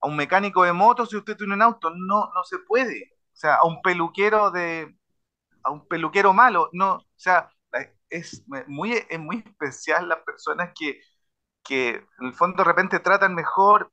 [0.00, 1.90] a un mecánico de moto, si usted tiene un auto.
[1.90, 3.12] No, no se puede.
[3.32, 4.96] O sea, a un peluquero de,
[5.64, 6.70] a un peluquero malo.
[6.72, 7.50] No, o sea,
[8.10, 11.00] es muy, es muy especial las personas que
[11.64, 13.92] que en el fondo de repente tratan mejor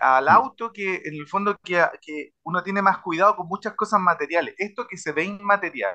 [0.00, 4.00] al auto que en el fondo que, que uno tiene más cuidado con muchas cosas
[4.00, 4.54] materiales.
[4.58, 5.94] Esto que se ve inmaterial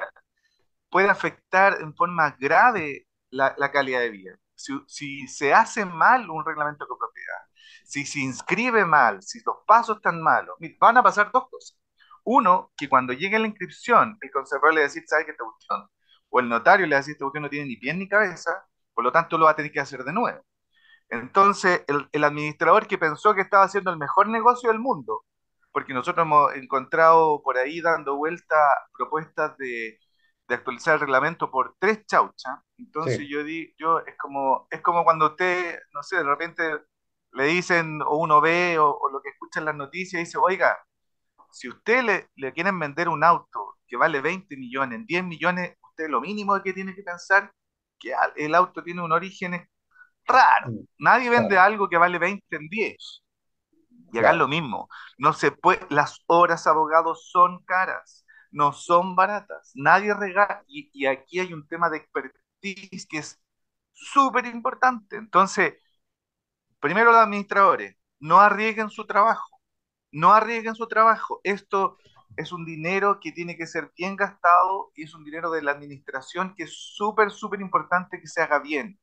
[0.90, 4.36] puede afectar en forma grave la, la calidad de vida.
[4.56, 7.38] Si, si, se hace mal un reglamento de copropiedad,
[7.86, 11.78] si se inscribe mal, si los pasos están malos, van a pasar dos cosas.
[12.24, 15.44] Uno, que cuando llegue la inscripción, el conservador le va a decir, ¿sabe qué esta
[15.46, 15.88] cuestión?
[16.30, 18.68] O el notario le va a decir, esta cuestión no tiene ni pie ni cabeza,
[18.94, 20.44] por lo tanto lo va a tener que hacer de nuevo.
[21.10, 25.26] Entonces, el, administrador que pensó que estaba haciendo el mejor negocio del mundo,
[25.72, 28.56] porque nosotros hemos encontrado por ahí dando vuelta
[28.98, 30.00] propuestas de,
[30.50, 32.58] actualizar el reglamento por tres chauchas.
[32.78, 36.64] Entonces yo di, yo es como, es como cuando usted, no sé, de repente
[37.34, 40.78] le dicen, o uno ve, o, lo que escucha en las noticias, dice, oiga,
[41.52, 46.10] si usted le, le quieren vender un auto que vale 20 millones, 10 millones, usted
[46.10, 47.52] lo mínimo que tiene que pensar
[48.00, 49.68] que el auto tiene un origen
[50.30, 50.72] raro.
[50.72, 50.86] Mm.
[51.00, 53.24] Nadie vende algo que vale 20 en 10.
[54.12, 54.90] Y hagan lo mismo.
[55.18, 59.72] No se puede, las horas abogados son caras, no son baratas.
[59.76, 60.64] Nadie regala.
[60.68, 63.40] Y, aquí hay un tema de expertise que es
[63.94, 65.18] súper importante.
[65.18, 65.76] Entonces,
[66.80, 69.62] primero los administradores, no arriesguen su trabajo,
[70.12, 71.42] no arriesguen su trabajo.
[71.44, 71.98] Esto
[72.38, 75.72] es un dinero que tiene que ser bien gastado y es un dinero de la
[75.72, 79.00] administración que es súper, súper importante que se haga bien.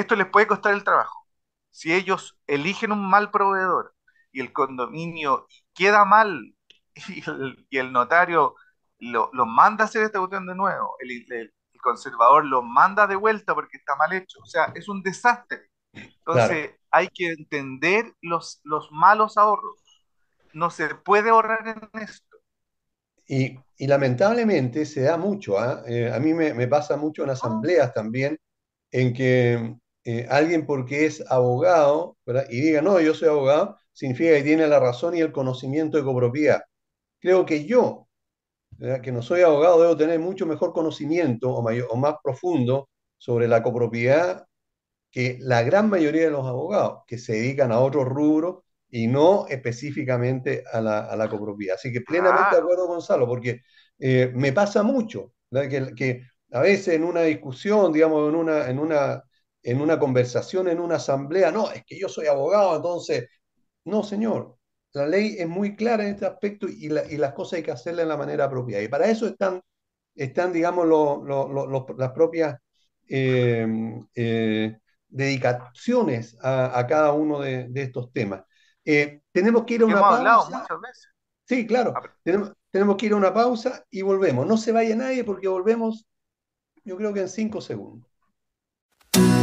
[0.00, 1.26] Esto les puede costar el trabajo.
[1.68, 3.94] Si ellos eligen un mal proveedor
[4.32, 6.54] y el condominio queda mal
[7.70, 8.54] y el, notario
[8.98, 13.54] lo, manda a hacer esta cuestión de nuevo, el, el, conservador lo manda de vuelta
[13.54, 14.38] porque está mal hecho.
[14.42, 15.70] O sea, es un desastre.
[15.92, 19.76] Entonces, hay que entender los, los malos ahorros.
[20.52, 22.36] No se puede ahorrar en esto.
[23.26, 25.58] Y, y lamentablemente se da mucho.
[25.58, 25.82] ¿ah?
[25.86, 28.38] Eh, a mí me, me, pasa mucho en asambleas también,
[28.90, 32.16] en que eh, alguien porque es abogado
[32.50, 36.04] y diga, no, yo soy abogado, significa que tiene la razón y el conocimiento de
[36.04, 36.62] copropiedad.
[37.20, 38.08] Creo que yo,
[39.02, 43.48] que no soy abogado, debo tener mucho mejor conocimiento o, mayor, o más profundo sobre
[43.48, 44.46] la copropiedad
[45.10, 49.46] que la gran mayoría de los abogados que se dedican a otros rubros y no
[49.48, 51.76] específicamente a la, a la copropiedad.
[51.76, 53.62] Así que plenamente de acuerdo, Gonzalo, porque
[53.98, 58.78] eh, me pasa mucho que, que, a veces en una discusión, digamos, en una, en,
[58.78, 59.22] una,
[59.62, 63.28] en una conversación, en una asamblea, no, es que yo soy abogado, entonces,
[63.84, 64.56] no, señor,
[64.92, 68.04] la ley es muy clara en este aspecto y, y las cosas hay que hacerlas
[68.04, 68.82] de la manera apropiada.
[68.82, 69.62] Y para eso están,
[70.14, 70.86] están digamos,
[71.96, 72.58] las propias...
[73.12, 73.66] Eh,
[74.14, 74.78] eh,
[75.10, 78.44] dedicaciones a, cada uno de, estos temas.
[78.84, 80.58] Eh, tenemos que ir a una hemos pausa.
[80.58, 81.08] muchas veces.
[81.44, 81.92] Sí, claro.
[82.22, 84.46] Tenemos, tenemos que ir a una pausa y volvemos.
[84.46, 86.06] No se vaya nadie porque volvemos,
[86.84, 88.09] yo creo que en cinco segundos.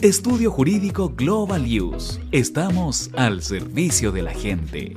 [0.00, 2.20] Estudio Jurídico Global Use.
[2.30, 4.96] Estamos al servicio de la gente.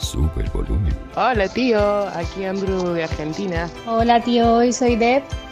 [0.00, 0.94] Sube el volumen.
[1.14, 3.68] Hola tío, aquí Andrew de Argentina.
[3.86, 5.22] Hola tío, hoy soy Deb.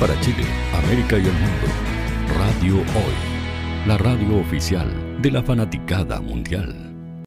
[0.00, 1.66] para Chile, América y el mundo.
[2.36, 7.26] Radio Hoy, la radio oficial de la fanaticada mundial.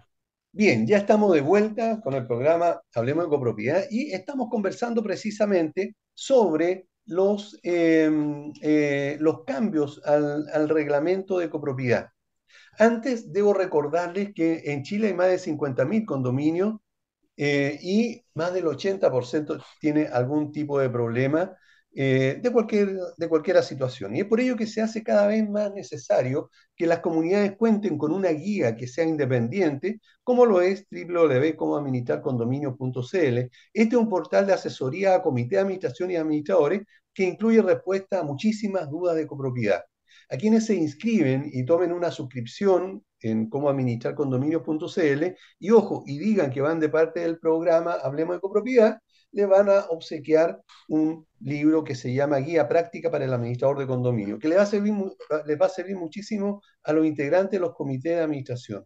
[0.53, 5.95] Bien, ya estamos de vuelta con el programa Hablemos de Copropiedad y estamos conversando precisamente
[6.13, 12.09] sobre los, em, eh, los cambios al, reglamento de copropiedad.
[12.79, 16.75] Antes debo recordarles que en Chile hay más de 50.000 condominios
[17.35, 21.57] eh, y más del 80% tiene algún tipo de problema
[21.93, 24.15] eh, de, cualquier, de cualquier situación.
[24.15, 27.97] Y es por ello que se hace cada vez más necesario que las comunidades cuenten
[27.97, 33.37] con una guía que sea independiente, como lo es www.comoadministrarcondominio.cl.
[33.73, 38.19] Este es un portal de asesoría a comité de administración y administradores que incluye respuesta
[38.19, 39.83] a muchísimas dudas de copropiedad.
[40.29, 46.61] A quienes se inscriben y tomen una suscripción en comoadministrarcondominio.cl y ojo, y digan que
[46.61, 48.99] van de parte del programa Hablemos de Copropiedad,
[49.31, 53.87] le van a obsequiar un libro que se llama Guía Práctica para el Administrador de
[53.87, 54.93] Condominio, que le va a servir,
[55.45, 58.85] les va a servir muchísimo a los integrantes de los comités de administración.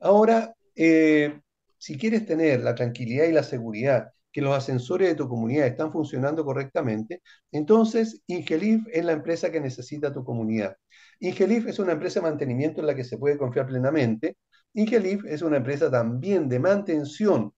[0.00, 1.40] Ahora, eh,
[1.78, 5.92] si quieres tener la tranquilidad y la seguridad que los ascensores de tu comunidad están
[5.92, 10.76] funcionando correctamente, entonces Ingelif es la empresa que necesita tu comunidad.
[11.20, 14.36] Ingelif es una empresa de mantenimiento en la que se puede confiar plenamente.
[14.74, 17.52] Ingelif es una empresa también de mantención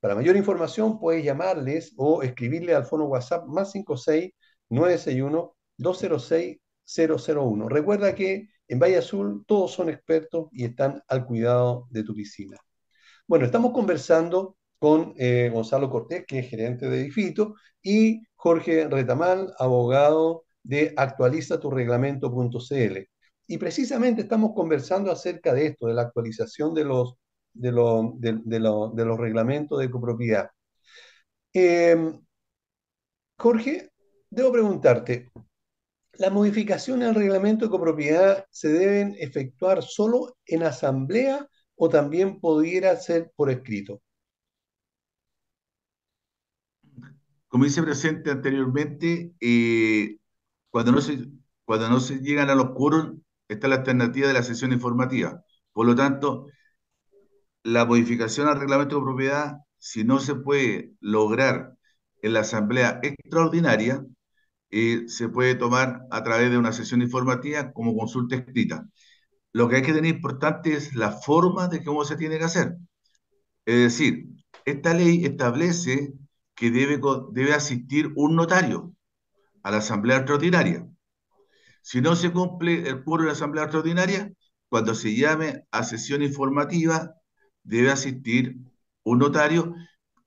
[0.02, 4.34] Para mayor información puedes llamarles o escribirle al fono WhatsApp más 56
[4.68, 7.70] 961 206 001.
[7.70, 12.58] Recuerda que en Valle Azul todos son expertos y están al cuidado de tu piscina.
[13.28, 19.54] Bueno, estamos conversando con eh, Gonzalo Cortés, que es gerente de Edifito, y Jorge Retamal,
[19.58, 22.98] abogado de actualizatureglamento.cl.
[23.48, 27.16] Y precisamente estamos conversando acerca de esto, de la actualización de los,
[27.54, 30.50] de de, los reglamentos de copropiedad.
[31.54, 32.20] Em,
[33.38, 33.90] Jorge,
[34.30, 35.32] debo preguntarte,
[36.20, 42.94] las modificaciones al reglamento de copropiedad se deben efectuar solo en asamblea o también pudiera
[42.98, 44.02] ser por escrito.
[47.48, 50.17] Como dice presente anteriormente, eh,
[50.70, 51.26] cuando, no se,
[51.63, 55.42] cuando no se llegan a los quórum, está la alternativa de la sesión informativa.
[55.72, 56.48] Por lo tanto,
[57.63, 61.78] la modificación al reglamento de propiedad, si no se puede lograr
[62.22, 64.06] en la asamblea extraordinaria,
[64.72, 68.88] se puede tomar a través de una sesión informativa como consulta escrita.
[69.52, 72.76] Lo que hay que tener importante es la forma de cómo se tiene que hacer.
[73.65, 74.28] Es decir,
[74.65, 76.13] esta ley establece
[76.56, 77.00] que debe,
[77.32, 78.94] debe asistir un notario
[79.63, 80.88] a la asamblea extraordinaria.
[81.82, 84.32] Si no se cumple el quórum de la asamblea extraordinaria,
[84.70, 87.15] cuando se llame a sesión informativa,
[87.63, 88.58] debe asistir
[89.04, 89.74] un notario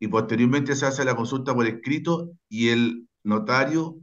[0.01, 3.99] y posteriormente se hace la consulta por escrito y el notario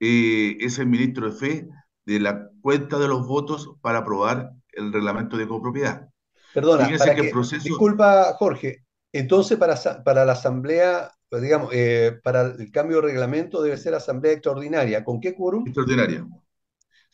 [0.00, 1.68] eh, es el ministro de fe
[2.04, 6.08] de la cuenta de los votos para aprobar el reglamento de copropiedad.
[6.54, 13.62] Perdona, disculpa Jorge, entonces para, para la asamblea, digamos, eh, para el cambio de reglamento
[13.62, 15.04] debe ser asamblea extraordinaria.
[15.04, 15.66] ¿Con qué quórum?
[15.66, 16.26] Extraordinaria.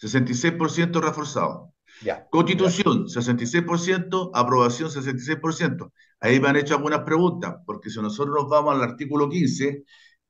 [0.00, 1.74] 66% reforzado.
[2.30, 5.92] Constitución, 66%, aprobación, 66%.
[6.20, 9.84] Ahí me han hecho algunas preguntas, porque si nosotros nos vamos al artículo 15,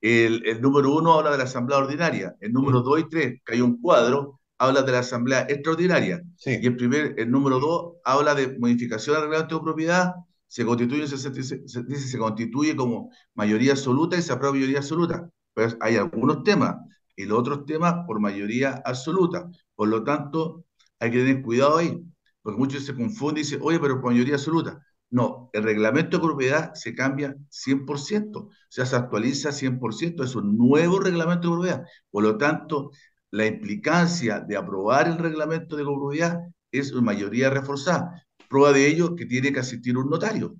[0.05, 3.61] el, número uno habla de la asamblea ordinaria, el número 2 y 3, que hay
[3.63, 6.23] un cuadro, habla de la asamblea extraordinaria.
[6.45, 10.13] Y el primer, el número 2 habla de modificación del reglamento de propiedad,
[10.47, 15.29] se constituye, se, dice, se constituye como mayoría absoluta y se aprueba mayoría absoluta.
[15.55, 16.77] Pues hay algunos temas
[17.17, 19.49] y los otros temas por mayoría absoluta.
[19.75, 20.65] Por lo tanto,
[20.99, 21.99] hay que tener cuidado ahí,
[22.43, 24.81] porque muchos se confunden y dicen, oye, pero por mayoría absoluta.
[25.15, 30.59] No, el reglamento de propiedad se cambia 100%, o sea, se actualiza 100%, es un
[30.59, 31.85] nuevo reglamento de propiedad.
[32.11, 32.91] Por lo tanto,
[33.31, 36.41] la implicancia de aprobar el reglamento de propiedad
[36.73, 38.27] es una mayoría reforzada.
[38.49, 40.57] Prueba de ello que tiene que asistir un notario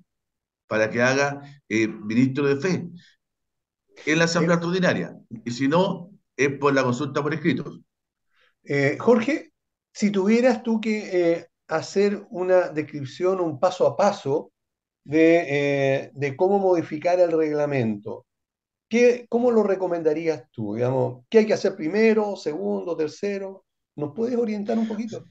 [0.67, 2.89] para que haga eh, ministro de fe
[4.05, 5.17] en la asamblea extraordinaria.
[5.43, 7.81] Y si no, es por la consulta por escritos.
[8.63, 9.51] Eh, Jorge,
[9.91, 14.51] si tuvieras tú que eh, hacer una descripción, un paso a paso
[15.03, 18.25] de, de cómo modificar el reglamento,
[18.89, 20.75] ¿qué, ¿cómo lo recomendarías tú?
[20.75, 23.65] Digamos, ¿Qué hay que hacer primero, segundo, tercero?
[23.95, 25.23] ¿Nos puedes orientar un poquito?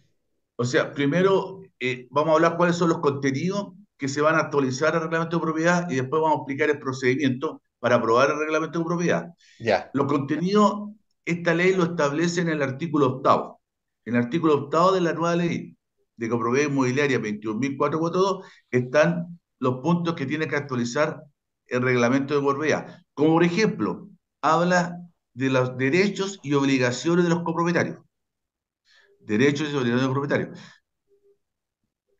[0.57, 4.41] O sea, primero eh, vamos a hablar cuáles son los contenidos que se van a
[4.41, 8.39] actualizar al reglamento de propiedad y después vamos a explicar el procedimiento para aprobar el
[8.39, 9.29] reglamento de propiedad.
[9.59, 9.91] Ya.
[9.93, 10.91] Los contenidos,
[11.25, 13.61] esta ley lo establece en el artículo octavo.
[14.05, 15.74] En el artículo octavo de la nueva ley
[16.17, 21.23] de copropiedad inmobiliaria 21.442 están los puntos que tiene que actualizar
[21.67, 23.03] el reglamento de propiedad.
[23.15, 24.09] Como por ejemplo,
[24.43, 24.99] habla
[25.33, 28.05] de los derechos y obligaciones de los copropietarios
[29.27, 30.59] derechos y obligaciones de propietarios.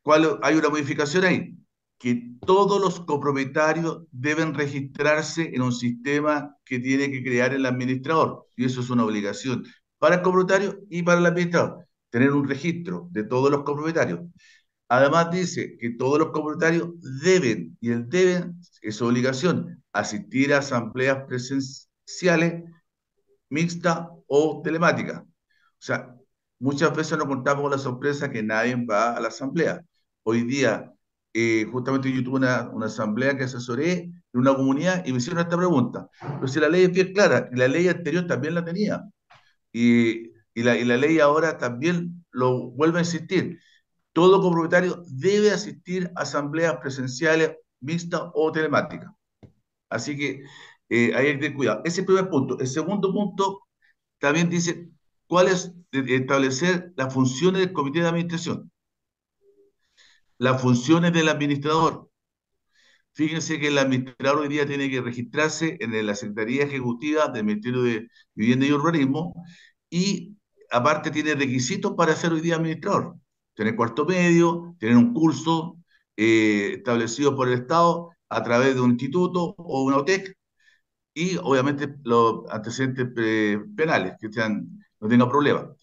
[0.01, 1.57] ¿Cuál, hay una modificación ahí,
[1.97, 8.47] que todos los copropietarios deben registrarse en un sistema que tiene que crear el administrador,
[8.55, 9.65] y eso es una obligación
[9.97, 14.21] para el copropietario y para el administrador, tener un registro de todos los copropietarios.
[14.87, 16.89] Además dice que todos los copropietarios
[17.21, 22.63] deben, y el deben es obligación, asistir a asambleas presenciales,
[23.49, 25.23] mixtas o telemáticas.
[25.23, 25.27] O
[25.79, 26.15] sea,
[26.59, 29.81] Muchas veces nos contamos con la sorpresa que nadie va a la asamblea.
[30.23, 30.89] Hoy día,
[31.33, 35.41] eh, justamente yo tuve una, una, asamblea que asesoré en una comunidad y me hicieron
[35.41, 36.07] esta pregunta.
[36.21, 39.03] Pero si la ley es bien clara, la ley anterior también la tenía,
[39.73, 43.59] y, y, la, y la ley ahora también lo vuelve a insistir.
[44.13, 49.11] Todo copropietario debe asistir a asambleas presenciales, mixtas o telemáticas.
[49.89, 50.43] Así que
[50.89, 51.81] eh, hay que tener cuidado.
[51.83, 52.57] Ese es el primer punto.
[52.59, 53.67] El segundo punto
[54.19, 54.89] también dice
[55.27, 58.71] cuál es establecer las funciones del comité de administración,
[60.37, 62.09] las funciones del administrador.
[63.13, 67.83] Fíjense que el administrador hoy día tiene que registrarse en la Secretaría Ejecutiva del Ministerio
[67.83, 69.33] de Vivienda y Urbanismo
[69.89, 70.34] y
[70.75, 73.15] aparte tiene requisitos para ser hoy día administrador.
[73.53, 75.77] Tener cuarto medio, tener un curso
[76.17, 80.35] eh, establecido por el Estado a través de un instituto o una OTEC
[81.13, 84.67] y obviamente los antecedentes eh, penales que sean
[84.99, 85.73] no tenga problema.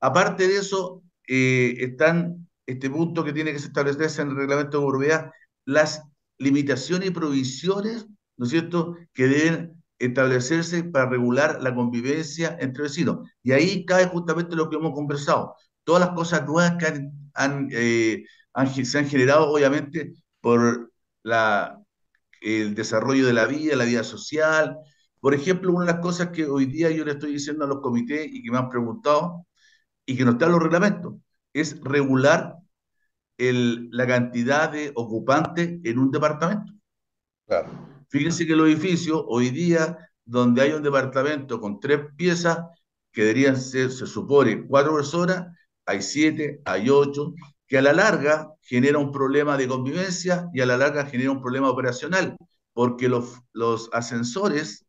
[0.00, 4.86] Aparte de eso, eh, están este punto que tiene que establecerse en el reglamento de
[4.88, 5.30] propiedad,
[5.64, 6.02] las
[6.38, 13.28] limitaciones y provisiones, ¿no es cierto?, que deben establecerse para regular la convivencia entre vecinos.
[13.42, 15.54] Y ahí cae justamente lo que hemos conversado.
[15.84, 17.08] Todas las cosas nuevas que
[17.72, 18.24] eh,
[18.84, 20.92] se han generado, obviamente, por
[21.22, 21.78] la,
[22.40, 24.76] el desarrollo de la vida, la vida social,
[25.20, 27.80] por ejemplo, una de las cosas que hoy día yo le estoy diciendo a los
[27.80, 29.46] comités y que me han preguntado
[30.04, 31.14] y que no está en los reglamentos,
[31.52, 32.56] es regular
[33.38, 36.72] el, la cantidad de ocupantes en un departamento.
[37.46, 37.91] Claro.
[38.12, 39.96] Fíjense que los edificios hoy día,
[40.26, 42.58] donde hay un departamento con tres piezas,
[43.10, 45.46] que deberían ser, se supone, cuatro personas,
[45.86, 47.32] hay siete, hay ocho,
[47.66, 51.40] que a la larga genera un problema de convivencia y a la larga genera un
[51.40, 52.36] problema operacional,
[52.74, 54.84] porque los, los ascensores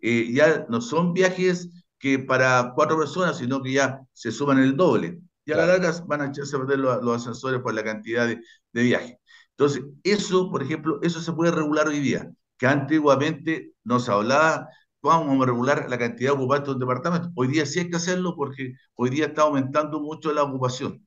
[0.00, 1.68] eh, ya no son viajes
[1.98, 5.18] que para cuatro personas, sino que ya se suman el doble.
[5.44, 8.40] Y a la larga van a echarse a perder los, ascensores por la cantidad de,
[8.72, 9.16] de viajes.
[9.56, 12.30] Entonces, eso, por ejemplo, eso se puede regular hoy día.
[12.60, 14.68] Que antiguamente nos hablaba,
[15.02, 17.30] vamos a regular la cantidad de ocupantes de un departamento.
[17.34, 21.06] Hoy día sí hay que hacerlo porque hoy día está aumentando mucho la ocupación.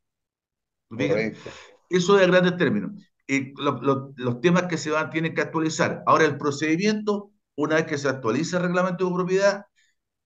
[1.90, 2.92] Eso es a grandes términos.
[3.28, 6.02] Y los temas que se van tienen que actualizar.
[6.08, 9.66] Ahora, el procedimiento, una vez que se actualiza el reglamento de propiedad,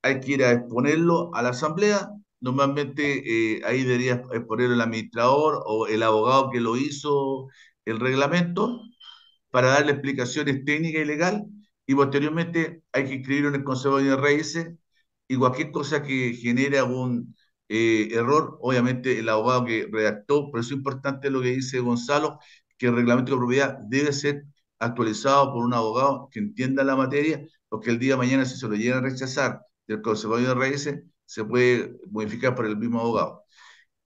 [0.02, 2.10] hay que ir a exponerlo a la asamblea.
[2.40, 7.50] Normalmente eh, ahí debería exponerlo el administrador o el abogado que lo hizo
[7.84, 8.80] el reglamento
[9.58, 11.43] para darle explicaciones técnicas y legal
[11.88, 14.76] y posteriormente hay que inscribirlo en el Consejo de Raíces
[15.28, 17.36] y cualquier cosa que genere algún
[17.68, 22.38] eh, error, obviamente el abogado que redactó, pero es importante lo que dice Gonzalo,
[22.78, 24.43] que el reglamento de propiedad debe ser
[24.78, 28.68] actualizado por un abogado que entienda la materia, porque el día de mañana si se
[28.68, 33.43] lo llegan a rechazar del Consejo de Raíces, se puede modificar por el mismo abogado.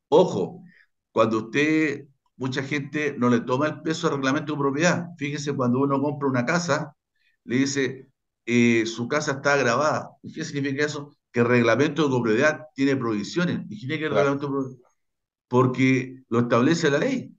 [0.09, 0.63] Ojo,
[1.11, 2.07] cuando usted,
[2.41, 5.05] mucha gente no le toma el peso al reglamento de propiedad.
[5.17, 6.95] Fíjese, cuando uno compra una casa,
[7.43, 8.09] le dice,
[8.47, 10.09] eh, su casa está grabada.
[10.33, 11.15] qué significa eso?
[11.31, 13.59] Que el reglamento de propiedad tiene provisiones.
[13.69, 14.89] ¿Y tiene que el reglamento de propiedad?
[15.47, 17.35] Porque lo establece la ley.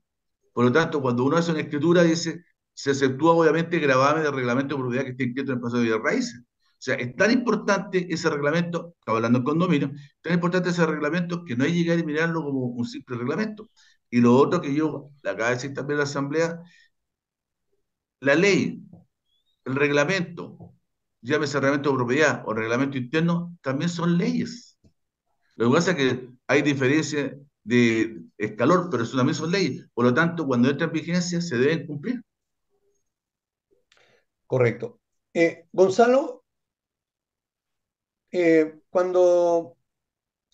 [0.52, 4.76] Por lo tanto, cuando uno hace una escritura, dice, se exceptúa obviamente gravamen del reglamento
[4.76, 6.42] de propiedad que está inscrito en el paso de raíces.
[6.82, 11.44] O sea, es tan importante ese reglamento, estaba hablando en condominio, tan importante ese reglamento
[11.44, 13.70] que no hay llegar y mirarlo como un simple reglamento.
[14.12, 16.62] Y lo otro que yo, le acabo de decir también a la Asamblea,
[18.20, 18.82] la ley,
[19.64, 20.74] el reglamento,
[21.22, 24.78] llámese reglamento de propiedad o reglamento interno, también son leyes.
[25.56, 27.34] Lo que pasa es que hay diferencia
[27.64, 29.88] de escalor, pero eso también son leyes.
[29.94, 32.22] Por lo tanto, cuando entra en vigencia, se deben cumplir.
[34.46, 35.00] Correcto.
[35.32, 36.44] Eh, Gonzalo,
[38.30, 39.78] eh, cuando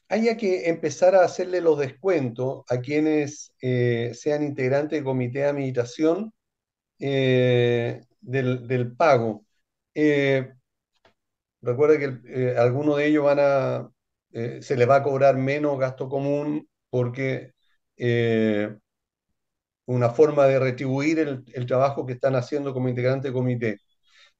[0.09, 5.44] haya que empezar a hacerle los descuentos a quienes eh, sean integrantes del comité de
[5.46, 6.32] administración
[6.98, 9.44] del, pago,
[11.62, 13.90] recuerda que algunos de ellos van a,
[14.32, 17.52] se les va a cobrar menos gasto común porque
[19.86, 23.78] una forma de retribuir el, el, trabajo que están haciendo como integrante del comité.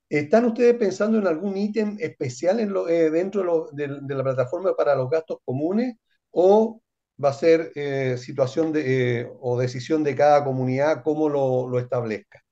[0.09, 4.95] ¿Están ustedes pensando en algún ítem especial en lo, eh, dentro de, la plataforma para
[4.95, 5.97] los gastos comunes
[6.31, 6.81] o
[7.23, 12.43] va a ser eh, situación de, eh, o decisión de cada comunidad cómo lo, establezca?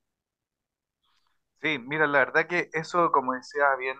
[1.59, 3.97] Sí, mira, la verdad que eso, como decía bien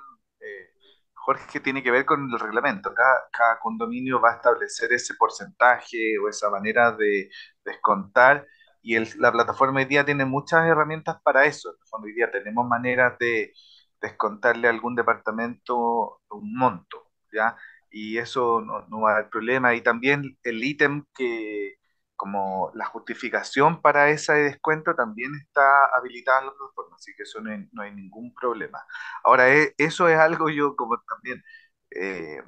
[1.13, 2.93] Jorge, tiene que ver con el reglamento.
[2.93, 7.29] Cada, cada condominio va a establecer ese porcentaje o esa manera de
[7.65, 8.45] descontar
[8.81, 11.75] y el, la plataforma hoy día tiene muchas herramientas para eso.
[11.91, 13.53] Hoy día tenemos maneras de
[14.01, 17.55] descontarle a algún departamento un monto, ¿ya?
[17.89, 19.75] Y eso no, va a haber problema.
[19.75, 21.75] Y también el ítem que,
[22.15, 27.39] como la justificación para ese descuento también está habilitada en la plataforma, así que eso
[27.41, 28.79] no hay, ningún problema.
[29.23, 31.43] Ahora, e, eso es algo yo como también,
[31.91, 32.41] eh,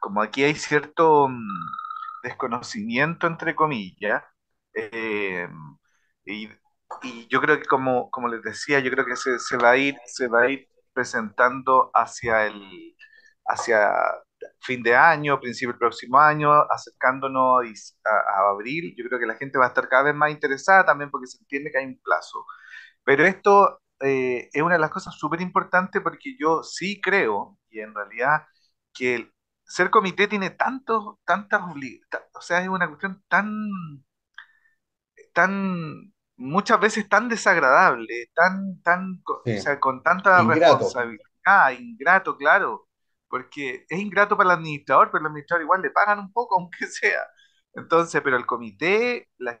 [0.00, 4.22] como aquí hay cierto mm, desconocimiento, entre comillas,
[4.74, 5.48] eh,
[6.26, 6.48] y,
[7.28, 9.96] yo creo que como, como les decía, yo creo que se, se, va a ir,
[10.06, 12.94] se va a ir presentando hacia el
[13.46, 13.92] hacia
[14.60, 18.94] fin de año, principio del próximo año, acercándonos a, abril.
[18.96, 21.38] Yo creo que la gente va a estar cada vez más interesada también porque se
[21.38, 22.44] entiende que hay un plazo.
[23.04, 27.80] Pero esto eh, es una de las cosas súper importantes porque yo sí creo, y
[27.80, 28.46] en realidad,
[28.92, 29.32] que el
[29.64, 34.03] ser comité tiene tantos, tantas obligaciones, o sea, es una cuestión tan
[35.34, 42.88] tan, muchas veces tan desagradable, tan, tan, o sea, con tanta responsabilidad, ingrato, claro,
[43.28, 46.86] porque es ingrato para el administrador, pero el administrador igual le pagan un poco, aunque
[46.86, 47.22] sea.
[47.74, 49.60] Entonces, pero el comité, la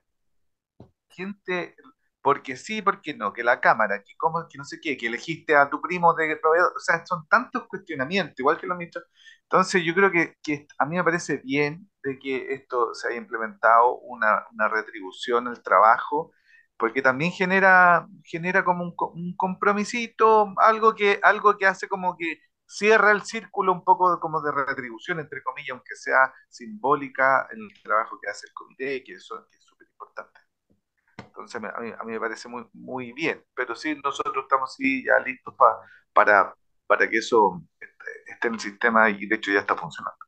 [1.10, 1.76] gente,
[2.22, 5.56] porque sí, porque no, que la cámara, que cómo, que no sé qué, que elegiste
[5.56, 9.04] a tu primo de proveedor, o sea, son tantos cuestionamientos, igual que los ministros.
[9.42, 13.16] Entonces, yo creo que, que a mí me parece bien de que esto se haya
[13.16, 16.32] implementado una, una retribución al trabajo,
[16.76, 22.40] porque también genera, genera como un, un, compromisito, algo que, algo que hace como que
[22.66, 27.82] cierra el círculo un poco como de retribución, entre comillas, aunque sea simbólica, en el
[27.82, 30.40] trabajo que hace el comité, que eso es súper importante.
[31.18, 35.04] Entonces, a mí, a mí, me parece muy, muy bien, pero sí, nosotros estamos sí
[35.04, 35.54] ya listos
[36.12, 36.54] para,
[36.86, 37.62] para que eso
[38.26, 40.18] esté en el sistema y de hecho ya está funcionando.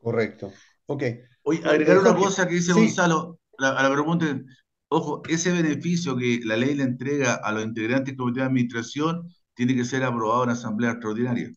[0.00, 0.52] Correcto.
[0.88, 1.02] Ok.
[1.42, 4.26] Oye, agregar una cosa que dice Gonzalo, a la pregunta,
[4.88, 9.28] ojo, ese beneficio que la ley le entrega a los integrantes del comité de administración
[9.54, 11.52] tiene que ser aprobado en asamblea extraordinaria.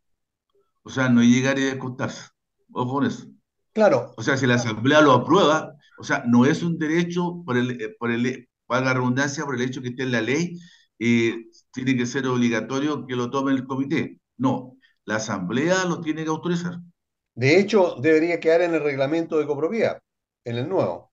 [0.84, 2.29] O sea, no llegar y descontarse.
[2.73, 3.27] Ojo con eso.
[3.73, 4.13] Claro.
[4.17, 7.82] O sea, si la asamblea lo aprueba, o sea, no es un derecho por el,
[7.82, 10.59] eh, por el, valga redundancia, por el hecho que esté en la ley,
[10.99, 14.19] eh, tiene que ser obligatorio que lo tome el comité.
[14.38, 16.79] No, la asamblea lo tiene que autorizar.
[17.41, 19.99] De hecho, debería quedar en el reglamento de copropiedad,
[20.45, 21.11] en el nuevo.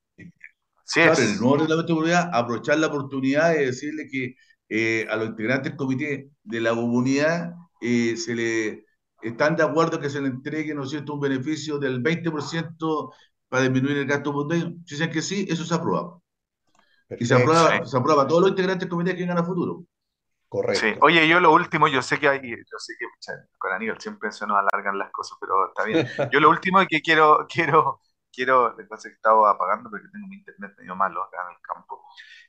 [0.84, 4.34] Sí, claro, en el nuevo reglamento de copropiedad, aprovechar la oportunidad de decirle que
[4.68, 8.84] eh, a los integrantes del comité de la comunidad eh, se le
[9.22, 13.10] están de acuerdo que se le entregue, ¿no es cierto?, un beneficio del 20%
[13.48, 14.76] para disminuir el gasto monetario.
[14.84, 16.20] Si dicen que sí, eso se aprueba.
[17.18, 19.86] Y se aprueba, se aprueba a todos los integrantes del comité que vengan a futuro.
[20.48, 20.80] Correcto.
[20.80, 20.94] Sí.
[21.02, 23.06] Oye, yo lo último, yo sé que hay, yo sé que
[23.58, 26.06] con Aníbal siempre se nos alargan las cosas, pero está bien.
[26.32, 28.00] Yo lo último que quiero, quiero,
[28.32, 32.02] quiero, después que estaba apagando porque tengo mi internet medio malo acá en el campo.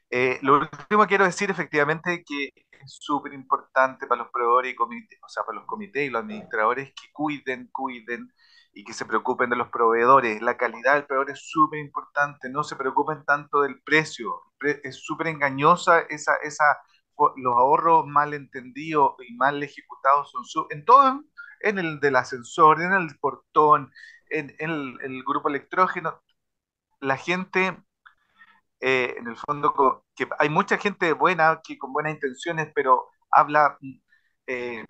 [0.10, 4.76] Eh, lo último que quiero decir efectivamente que es súper importante para los proveedores y
[4.76, 8.32] comités, o sea, para los comités y los administradores que cuiden, cuiden
[8.74, 10.42] y que se preocupen de los proveedores.
[10.42, 14.42] La calidad del proveedor es súper importante, no se preocupen tanto del precio.
[14.84, 16.80] Es súper engañosa esa, esa,
[17.38, 21.24] los ahorros mal entendidos y mal ejecutados son en todo,
[21.62, 23.92] en el del ascensor, en el portón,
[24.30, 26.22] en, el, el, grupo electrógeno.
[27.02, 27.78] La gente
[28.82, 33.78] eh, en el fondo, que hay mucha gente buena, que con buenas intenciones, pero habla,
[34.48, 34.86] eh,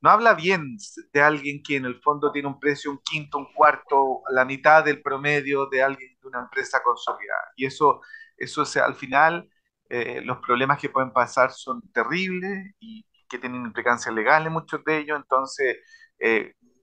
[0.00, 0.76] no habla bien
[1.12, 4.84] de alguien que en el fondo tiene un precio un quinto, un cuarto, la mitad
[4.84, 7.52] del promedio de alguien de una empresa consolidada.
[7.56, 8.00] Y eso,
[8.36, 9.48] eso al final,
[9.88, 14.98] eh, los problemas que pueden pasar son terribles y que tienen implicancias legales, muchos de
[14.98, 15.18] ellos.
[15.18, 15.76] Entonces,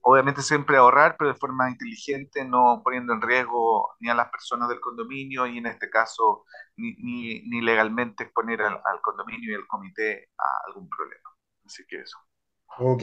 [0.04, 4.68] obviamente siempre ahorrar, pero de forma inteligente, no poniendo en riesgo ni a las personas
[4.68, 6.44] del condominio y en este caso
[6.76, 11.30] ni, ni, legalmente exponer al, condominio y al comité a algún problema.
[11.64, 12.18] Así que eso.
[12.78, 13.02] Ok.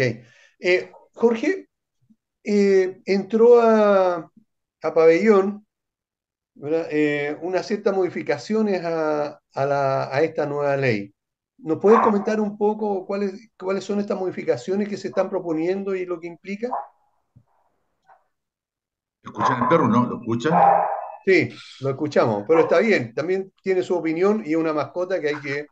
[0.59, 1.69] Eh, Jorge,
[2.43, 4.31] eh, entró a,
[4.83, 5.65] a Pabellón
[6.63, 11.13] eh, unas ciertas modificaciones a, a, la, a esta nueva ley.
[11.57, 16.05] ¿Nos puedes comentar un poco cuáles, cuáles son estas modificaciones que se están proponiendo y
[16.05, 16.69] lo que implica?
[19.23, 20.05] ¿Escuchan el perro, no?
[20.07, 20.59] ¿Lo escuchan?
[21.23, 23.13] Sí, lo escuchamos, pero está bien.
[23.13, 25.67] También tiene su opinión y una mascota que hay que,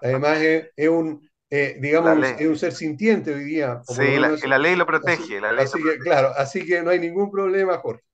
[0.00, 3.80] además es, un, eh, digamos, es un ser sintiente hoy día.
[3.84, 5.40] Sí, la, que la ley lo protege.
[5.58, 8.04] Así, que, claro, así que no hay ningún problema, Jorge.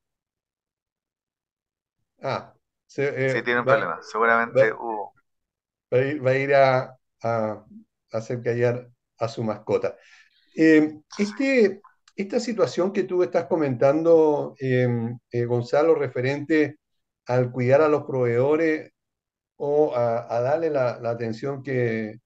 [2.23, 2.55] Ah,
[2.97, 3.99] eh, sí, tiene un problema.
[4.03, 5.13] Seguramente hubo.
[5.93, 7.67] Va, a ir a, a,
[8.13, 9.97] hacer callar a su mascota.
[10.57, 11.83] Eh, este,
[12.17, 16.79] esta situación que tú estás comentando, em, eh, Gonzalo, referente
[17.27, 18.93] al cuidar a los proveedores
[19.57, 22.21] o a, darle la, atención que,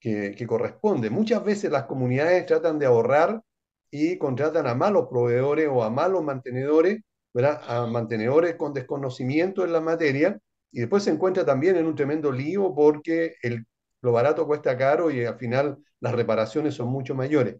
[0.00, 1.10] que, corresponde.
[1.10, 3.42] Muchas veces las comunidades tratan de ahorrar
[3.90, 7.00] y contratan a malos proveedores o a malos mantenedores,
[7.36, 7.60] ¿verdad?
[7.66, 10.38] a mantenedores con desconocimiento en la materia,
[10.72, 13.66] y después se encuentra también en un tremendo lío porque el
[14.02, 17.56] lo barato cuesta caro y al final las reparaciones son mucho mayores.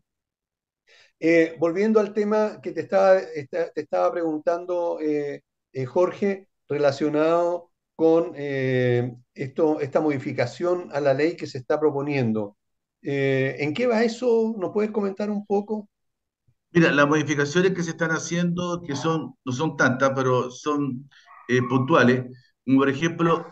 [1.18, 8.34] Eh, volviendo al tema que te estaba, te estaba preguntando, eh, eh, Jorge, relacionado con
[8.36, 12.56] esto, esta modificación a la ley que se está proponiendo.
[13.02, 14.54] ¿En qué va eso?
[14.58, 15.88] ¿Nos puedes comentar un poco?
[16.76, 21.08] Mira, las modificaciones que se están haciendo, que son, no son tantas, pero son
[21.70, 22.26] puntuales,
[22.66, 23.50] por ejemplo,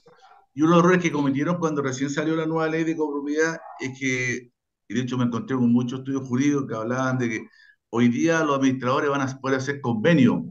[0.53, 3.57] y uno de los errores que cometieron cuando recién salió la nueva ley de copropiedad
[3.81, 4.51] es que,
[4.89, 7.49] y de hecho me encontré con muchos estudios jurídicos que hablaban de que
[7.89, 10.45] hoy día los administradores van a poder hacer convenio,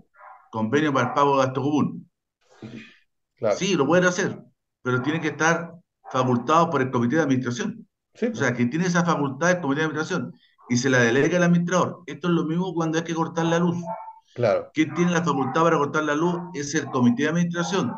[0.50, 2.10] convenio para el pago de gasto común.
[3.56, 4.40] Sí, lo pueden hacer,
[4.82, 5.76] pero tienen que estar
[6.12, 7.88] facultados por el comité de administración.
[8.20, 10.34] O sea, quien tiene esa facultad el comité de administración
[10.74, 12.04] y se la delega al administrador.
[12.06, 13.78] Esto es lo mismo cuando hay que cortar la luz.
[14.36, 14.70] Claro.
[14.74, 17.94] Quien tiene la facultad para cortar la luz es el comité de administración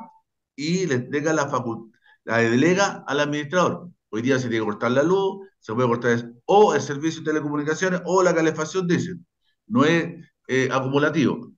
[0.55, 1.95] y le delega la facultad
[2.25, 3.89] la delega al administrador.
[4.09, 7.31] Hoy día se tiene que cortar la luz, se puede cortar o el servicio de
[7.31, 9.25] telecomunicaciones o la calefacción, dicen.
[9.67, 10.13] No es
[10.47, 11.51] eh, acumulativo.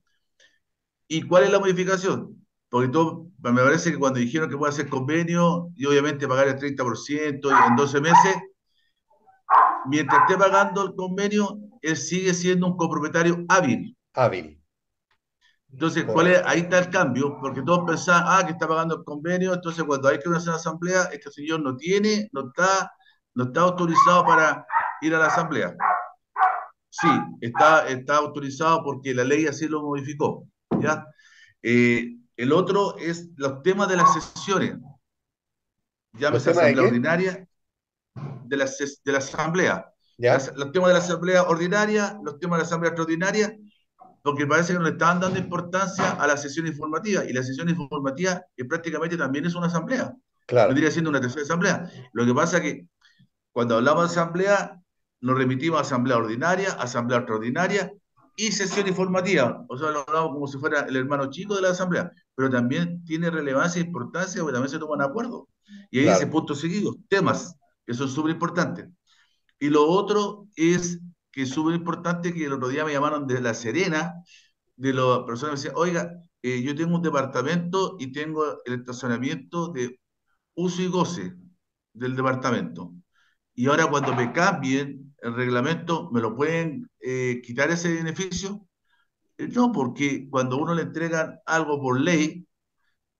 [1.08, 2.46] ¿Y cuál es la modificación?
[2.68, 6.56] Porque todo, me parece que cuando dijeron que puede hacer convenio y obviamente pagar el
[6.56, 8.36] 30% en 12 meses,
[9.88, 13.96] mientras esté pagando el convenio, él sigue siendo un copropietario hábil.
[14.14, 14.60] Hábil.
[15.70, 16.42] Entonces, ¿cuál es?
[16.46, 20.08] ahí está el cambio, porque todos pensaban, ah, que está pagando el convenio, entonces cuando
[20.08, 22.90] hay que hacer una asamblea, este señor no tiene, no está,
[23.34, 24.66] no está autorizado para
[25.02, 25.76] ir a la asamblea.
[26.90, 27.08] Sí,
[27.42, 30.48] está, está autorizado porque la ley así lo modificó.
[30.80, 31.04] ¿ya?
[31.62, 34.78] Eh, el otro es los temas de las sesiones.
[36.14, 37.47] Llámese asamblea ordinaria
[38.48, 39.92] de la, de la asamblea.
[40.18, 43.56] los temas de la asamblea ordinaria, los temas de la asamblea extraordinaria
[44.22, 47.68] porque parece que no le estaban dando importancia a la sesión informativa, y la sesión
[47.68, 50.14] informativa que prácticamente también es una asamblea.
[50.46, 50.68] Claro.
[50.68, 51.90] Vendría siendo una tercera asamblea.
[52.12, 52.86] Lo que pasa es que
[53.52, 54.80] cuando hablamos de asamblea,
[55.20, 57.92] nos remitimos a asamblea ordinaria, asamblea extraordinaria
[58.36, 59.64] y sesión informativa.
[59.68, 63.04] O sea, lo hablamos como si fuera el hermano chico de la asamblea, pero también
[63.04, 65.44] tiene relevancia e importancia porque también se toman acuerdos.
[65.90, 66.18] Y ahí claro.
[66.18, 67.56] dice puntos seguidos, temas
[67.88, 68.86] que son súper importantes.
[69.58, 71.00] Y lo otro es
[71.32, 74.12] que es súper importante que el otro día me llamaron de La Serena,
[74.76, 76.12] de las personas que decían, oiga,
[76.42, 79.98] eh, yo tengo un departamento y tengo el estacionamiento de
[80.54, 81.34] uso y goce
[81.94, 82.92] del departamento.
[83.54, 88.68] Y ahora cuando me cambien el reglamento, ¿me lo pueden eh, quitar ese beneficio?
[89.38, 92.46] Eh, no, porque cuando uno le entregan algo por ley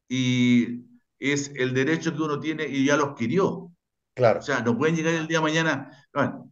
[0.08, 0.84] y
[1.18, 3.72] es el derecho que uno tiene y ya lo adquirió.
[4.18, 4.40] Claro.
[4.40, 5.92] O sea, no pueden llegar el día de mañana.
[6.12, 6.50] Bueno,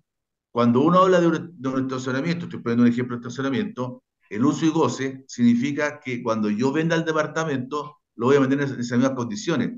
[0.52, 4.68] cuando uno habla de un, estacionamiento, estoy poniendo un ejemplo de estacionamiento, el uso y
[4.70, 9.16] goce significa que cuando yo venda el departamento, lo voy a vender en esas mismas
[9.16, 9.72] condiciones.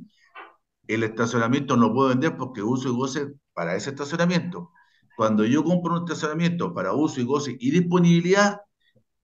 [0.87, 4.71] El estacionamiento no puedo vender porque uso y goce para ese estacionamiento.
[5.17, 8.61] Cuando yo compro un estacionamiento para uso y goce y disponibilidad,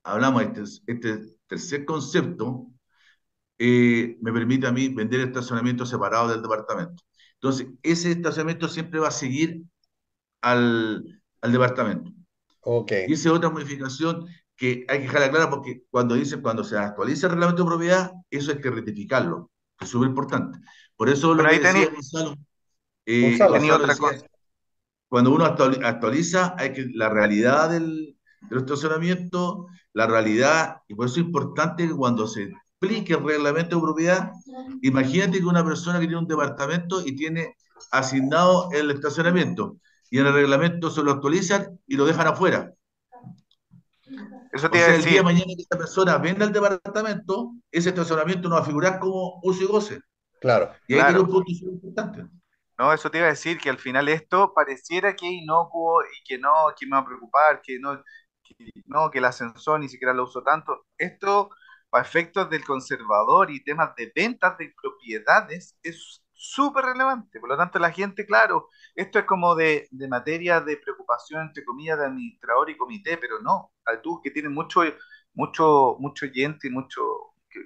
[0.04, 2.68] hablamos de este, este tercer concepto,
[3.58, 7.04] eh, me permite a mí vender estacionamiento separado del departamento.
[7.44, 9.64] Entonces, ese estacionamiento siempre va a seguir
[10.40, 12.10] al, al departamento.
[12.62, 13.04] Okay.
[13.06, 14.26] Y esa es otra modificación
[14.56, 18.12] que hay que dejarla clara porque cuando dice, cuando se actualiza el reglamento de propiedad,
[18.30, 20.58] eso hay que rectificarlo, que es súper importante.
[20.96, 22.34] Por eso lo ahí que decía Gonzalo,
[23.04, 24.26] eh, Gonzalo, Gonzalo otra decía, cosa.
[25.08, 28.16] cuando uno actuali- actualiza, hay que la realidad del,
[28.48, 32.54] del estacionamiento, la realidad, y por eso es importante que cuando se
[32.84, 34.32] explique el reglamento de propiedad,
[34.82, 37.56] imagínate que una persona que tiene un departamento y tiene
[37.90, 39.76] asignado el estacionamiento,
[40.10, 42.72] y en el reglamento se lo actualizan y lo dejan afuera.
[44.52, 45.18] Eso O te iba a sea, el día decir.
[45.18, 49.40] de mañana que esta persona venda el departamento, ese estacionamiento no va a figurar como
[49.42, 50.00] uso y goce.
[50.40, 50.72] Claro.
[50.88, 51.22] Y ahí tiene Claro.
[51.22, 52.26] un punto importante.
[52.78, 56.24] No, eso te iba a decir que al final esto pareciera que es inocuo y
[56.24, 58.02] que no, que me va a preocupar, que no,
[58.42, 58.54] que
[58.86, 60.86] no, que el ascensor ni siquiera lo uso tanto.
[60.98, 61.50] Esto,
[61.94, 67.38] para efectos del conservador y temas de ventas de propiedades, es súper relevante.
[67.38, 71.64] Por lo tanto, la gente, claro, esto es como de, de materia de preocupación, entre
[71.64, 74.80] comillas, de administrador y comité, pero no, a tú que tienes mucho,
[75.34, 77.00] mucho, mucho oyente y mucho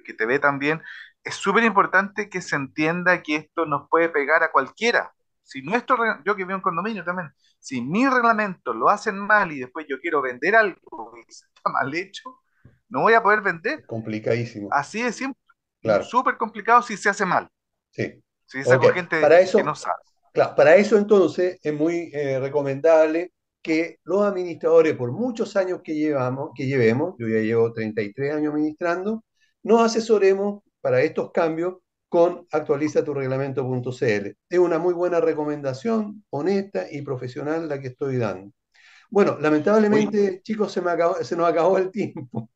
[0.05, 0.79] que, te ve también,
[1.23, 5.11] es súper importante que se entienda que esto nos puede pegar a cualquiera.
[5.41, 9.59] Si nuestro, yo que vivo en condominio también, si mi reglamento lo hacen mal y
[9.61, 12.41] después yo quiero vender algo y está mal hecho,
[12.89, 13.85] no voy a poder vender.
[13.85, 14.69] Complicadísimo.
[14.71, 15.39] Así de simple.
[15.81, 16.03] Claro.
[16.03, 17.47] Súper complicado si se hace mal.
[17.91, 18.21] Sí.
[18.45, 19.97] Si se hace Ok, con gente Para eso, que no sabe.
[20.33, 25.95] claro, para eso entonces es muy eh, recomendable que los administradores, por muchos años que
[25.95, 29.23] llevamos, que llevemos, yo ya llevo 33 años administrando,
[29.63, 31.75] nos asesoremos para estos cambios
[32.07, 34.35] con actualizaturreglamento.cl.
[34.49, 38.51] Es una muy buena recomendación, honesta y profesional la que estoy dando.
[39.09, 42.49] Bueno, lamentablemente, chicos, se, me acabó- se nos acabó el tiempo.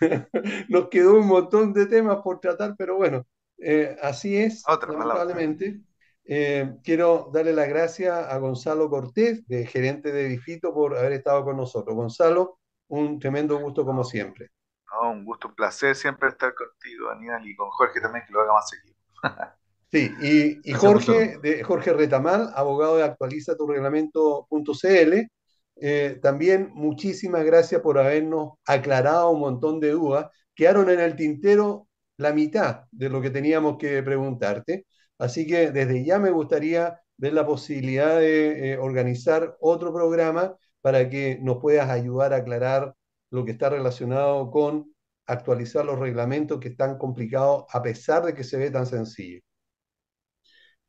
[0.68, 3.26] Nos quedó un montón de temas por tratar, pero bueno,
[3.58, 5.80] eh, así es, Otra lamentablemente.
[6.24, 11.44] Eh, quiero darle las gracias a Gonzalo Cortés, de gerente de Edifito, por haber estado
[11.44, 11.94] con nosotros.
[11.94, 14.50] Gonzalo, un tremendo gusto como siempre.
[14.92, 18.40] No, un gusto, un placer siempre estar contigo, Aníbal, y con Jorge también, que lo
[18.40, 18.96] haga más seguido.
[19.92, 25.28] Sí, y, y Jorge, de, Jorge Retamal, abogado de actualizaturreglamento.cl,
[25.76, 30.26] eh, también muchísimas gracias por habernos aclarado un montón de dudas.
[30.54, 34.86] Quedaron en el tintero la mitad de lo que teníamos que preguntarte.
[35.18, 41.08] Así que desde ya me gustaría ver la posibilidad de eh, organizar otro programa para
[41.08, 42.94] que nos puedas ayudar a aclarar
[43.30, 44.92] lo que está relacionado con
[45.26, 49.40] actualizar los reglamentos que están complicados a pesar de que se ve tan sencillo.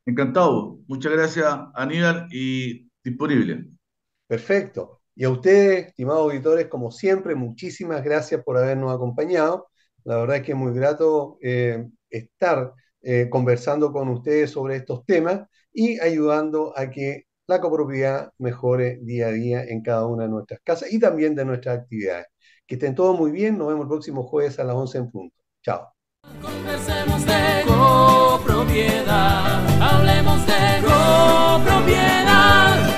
[0.05, 0.79] Encantado.
[0.87, 3.69] Muchas gracias, Aníbal, y disponible.
[4.33, 5.01] Perfecto.
[5.13, 9.67] Y a ustedes, estimados auditores, como siempre, muchísimas gracias por habernos acompañado.
[10.05, 12.73] La verdad es que es muy grato eh, estar
[13.03, 19.27] eh, conversando con ustedes sobre estos temas y ayudando a que la copropiedad mejore día
[19.27, 22.25] a día en cada una de nuestras casas y también de nuestras actividades.
[22.65, 23.55] Que estén todos muy bien.
[23.55, 25.35] Nos vemos el próximo jueves a las 11 en punto.
[25.61, 25.93] Chao.
[26.41, 29.63] Conversemos de copropiedad.
[29.79, 32.92] Hablemos de copropiedad.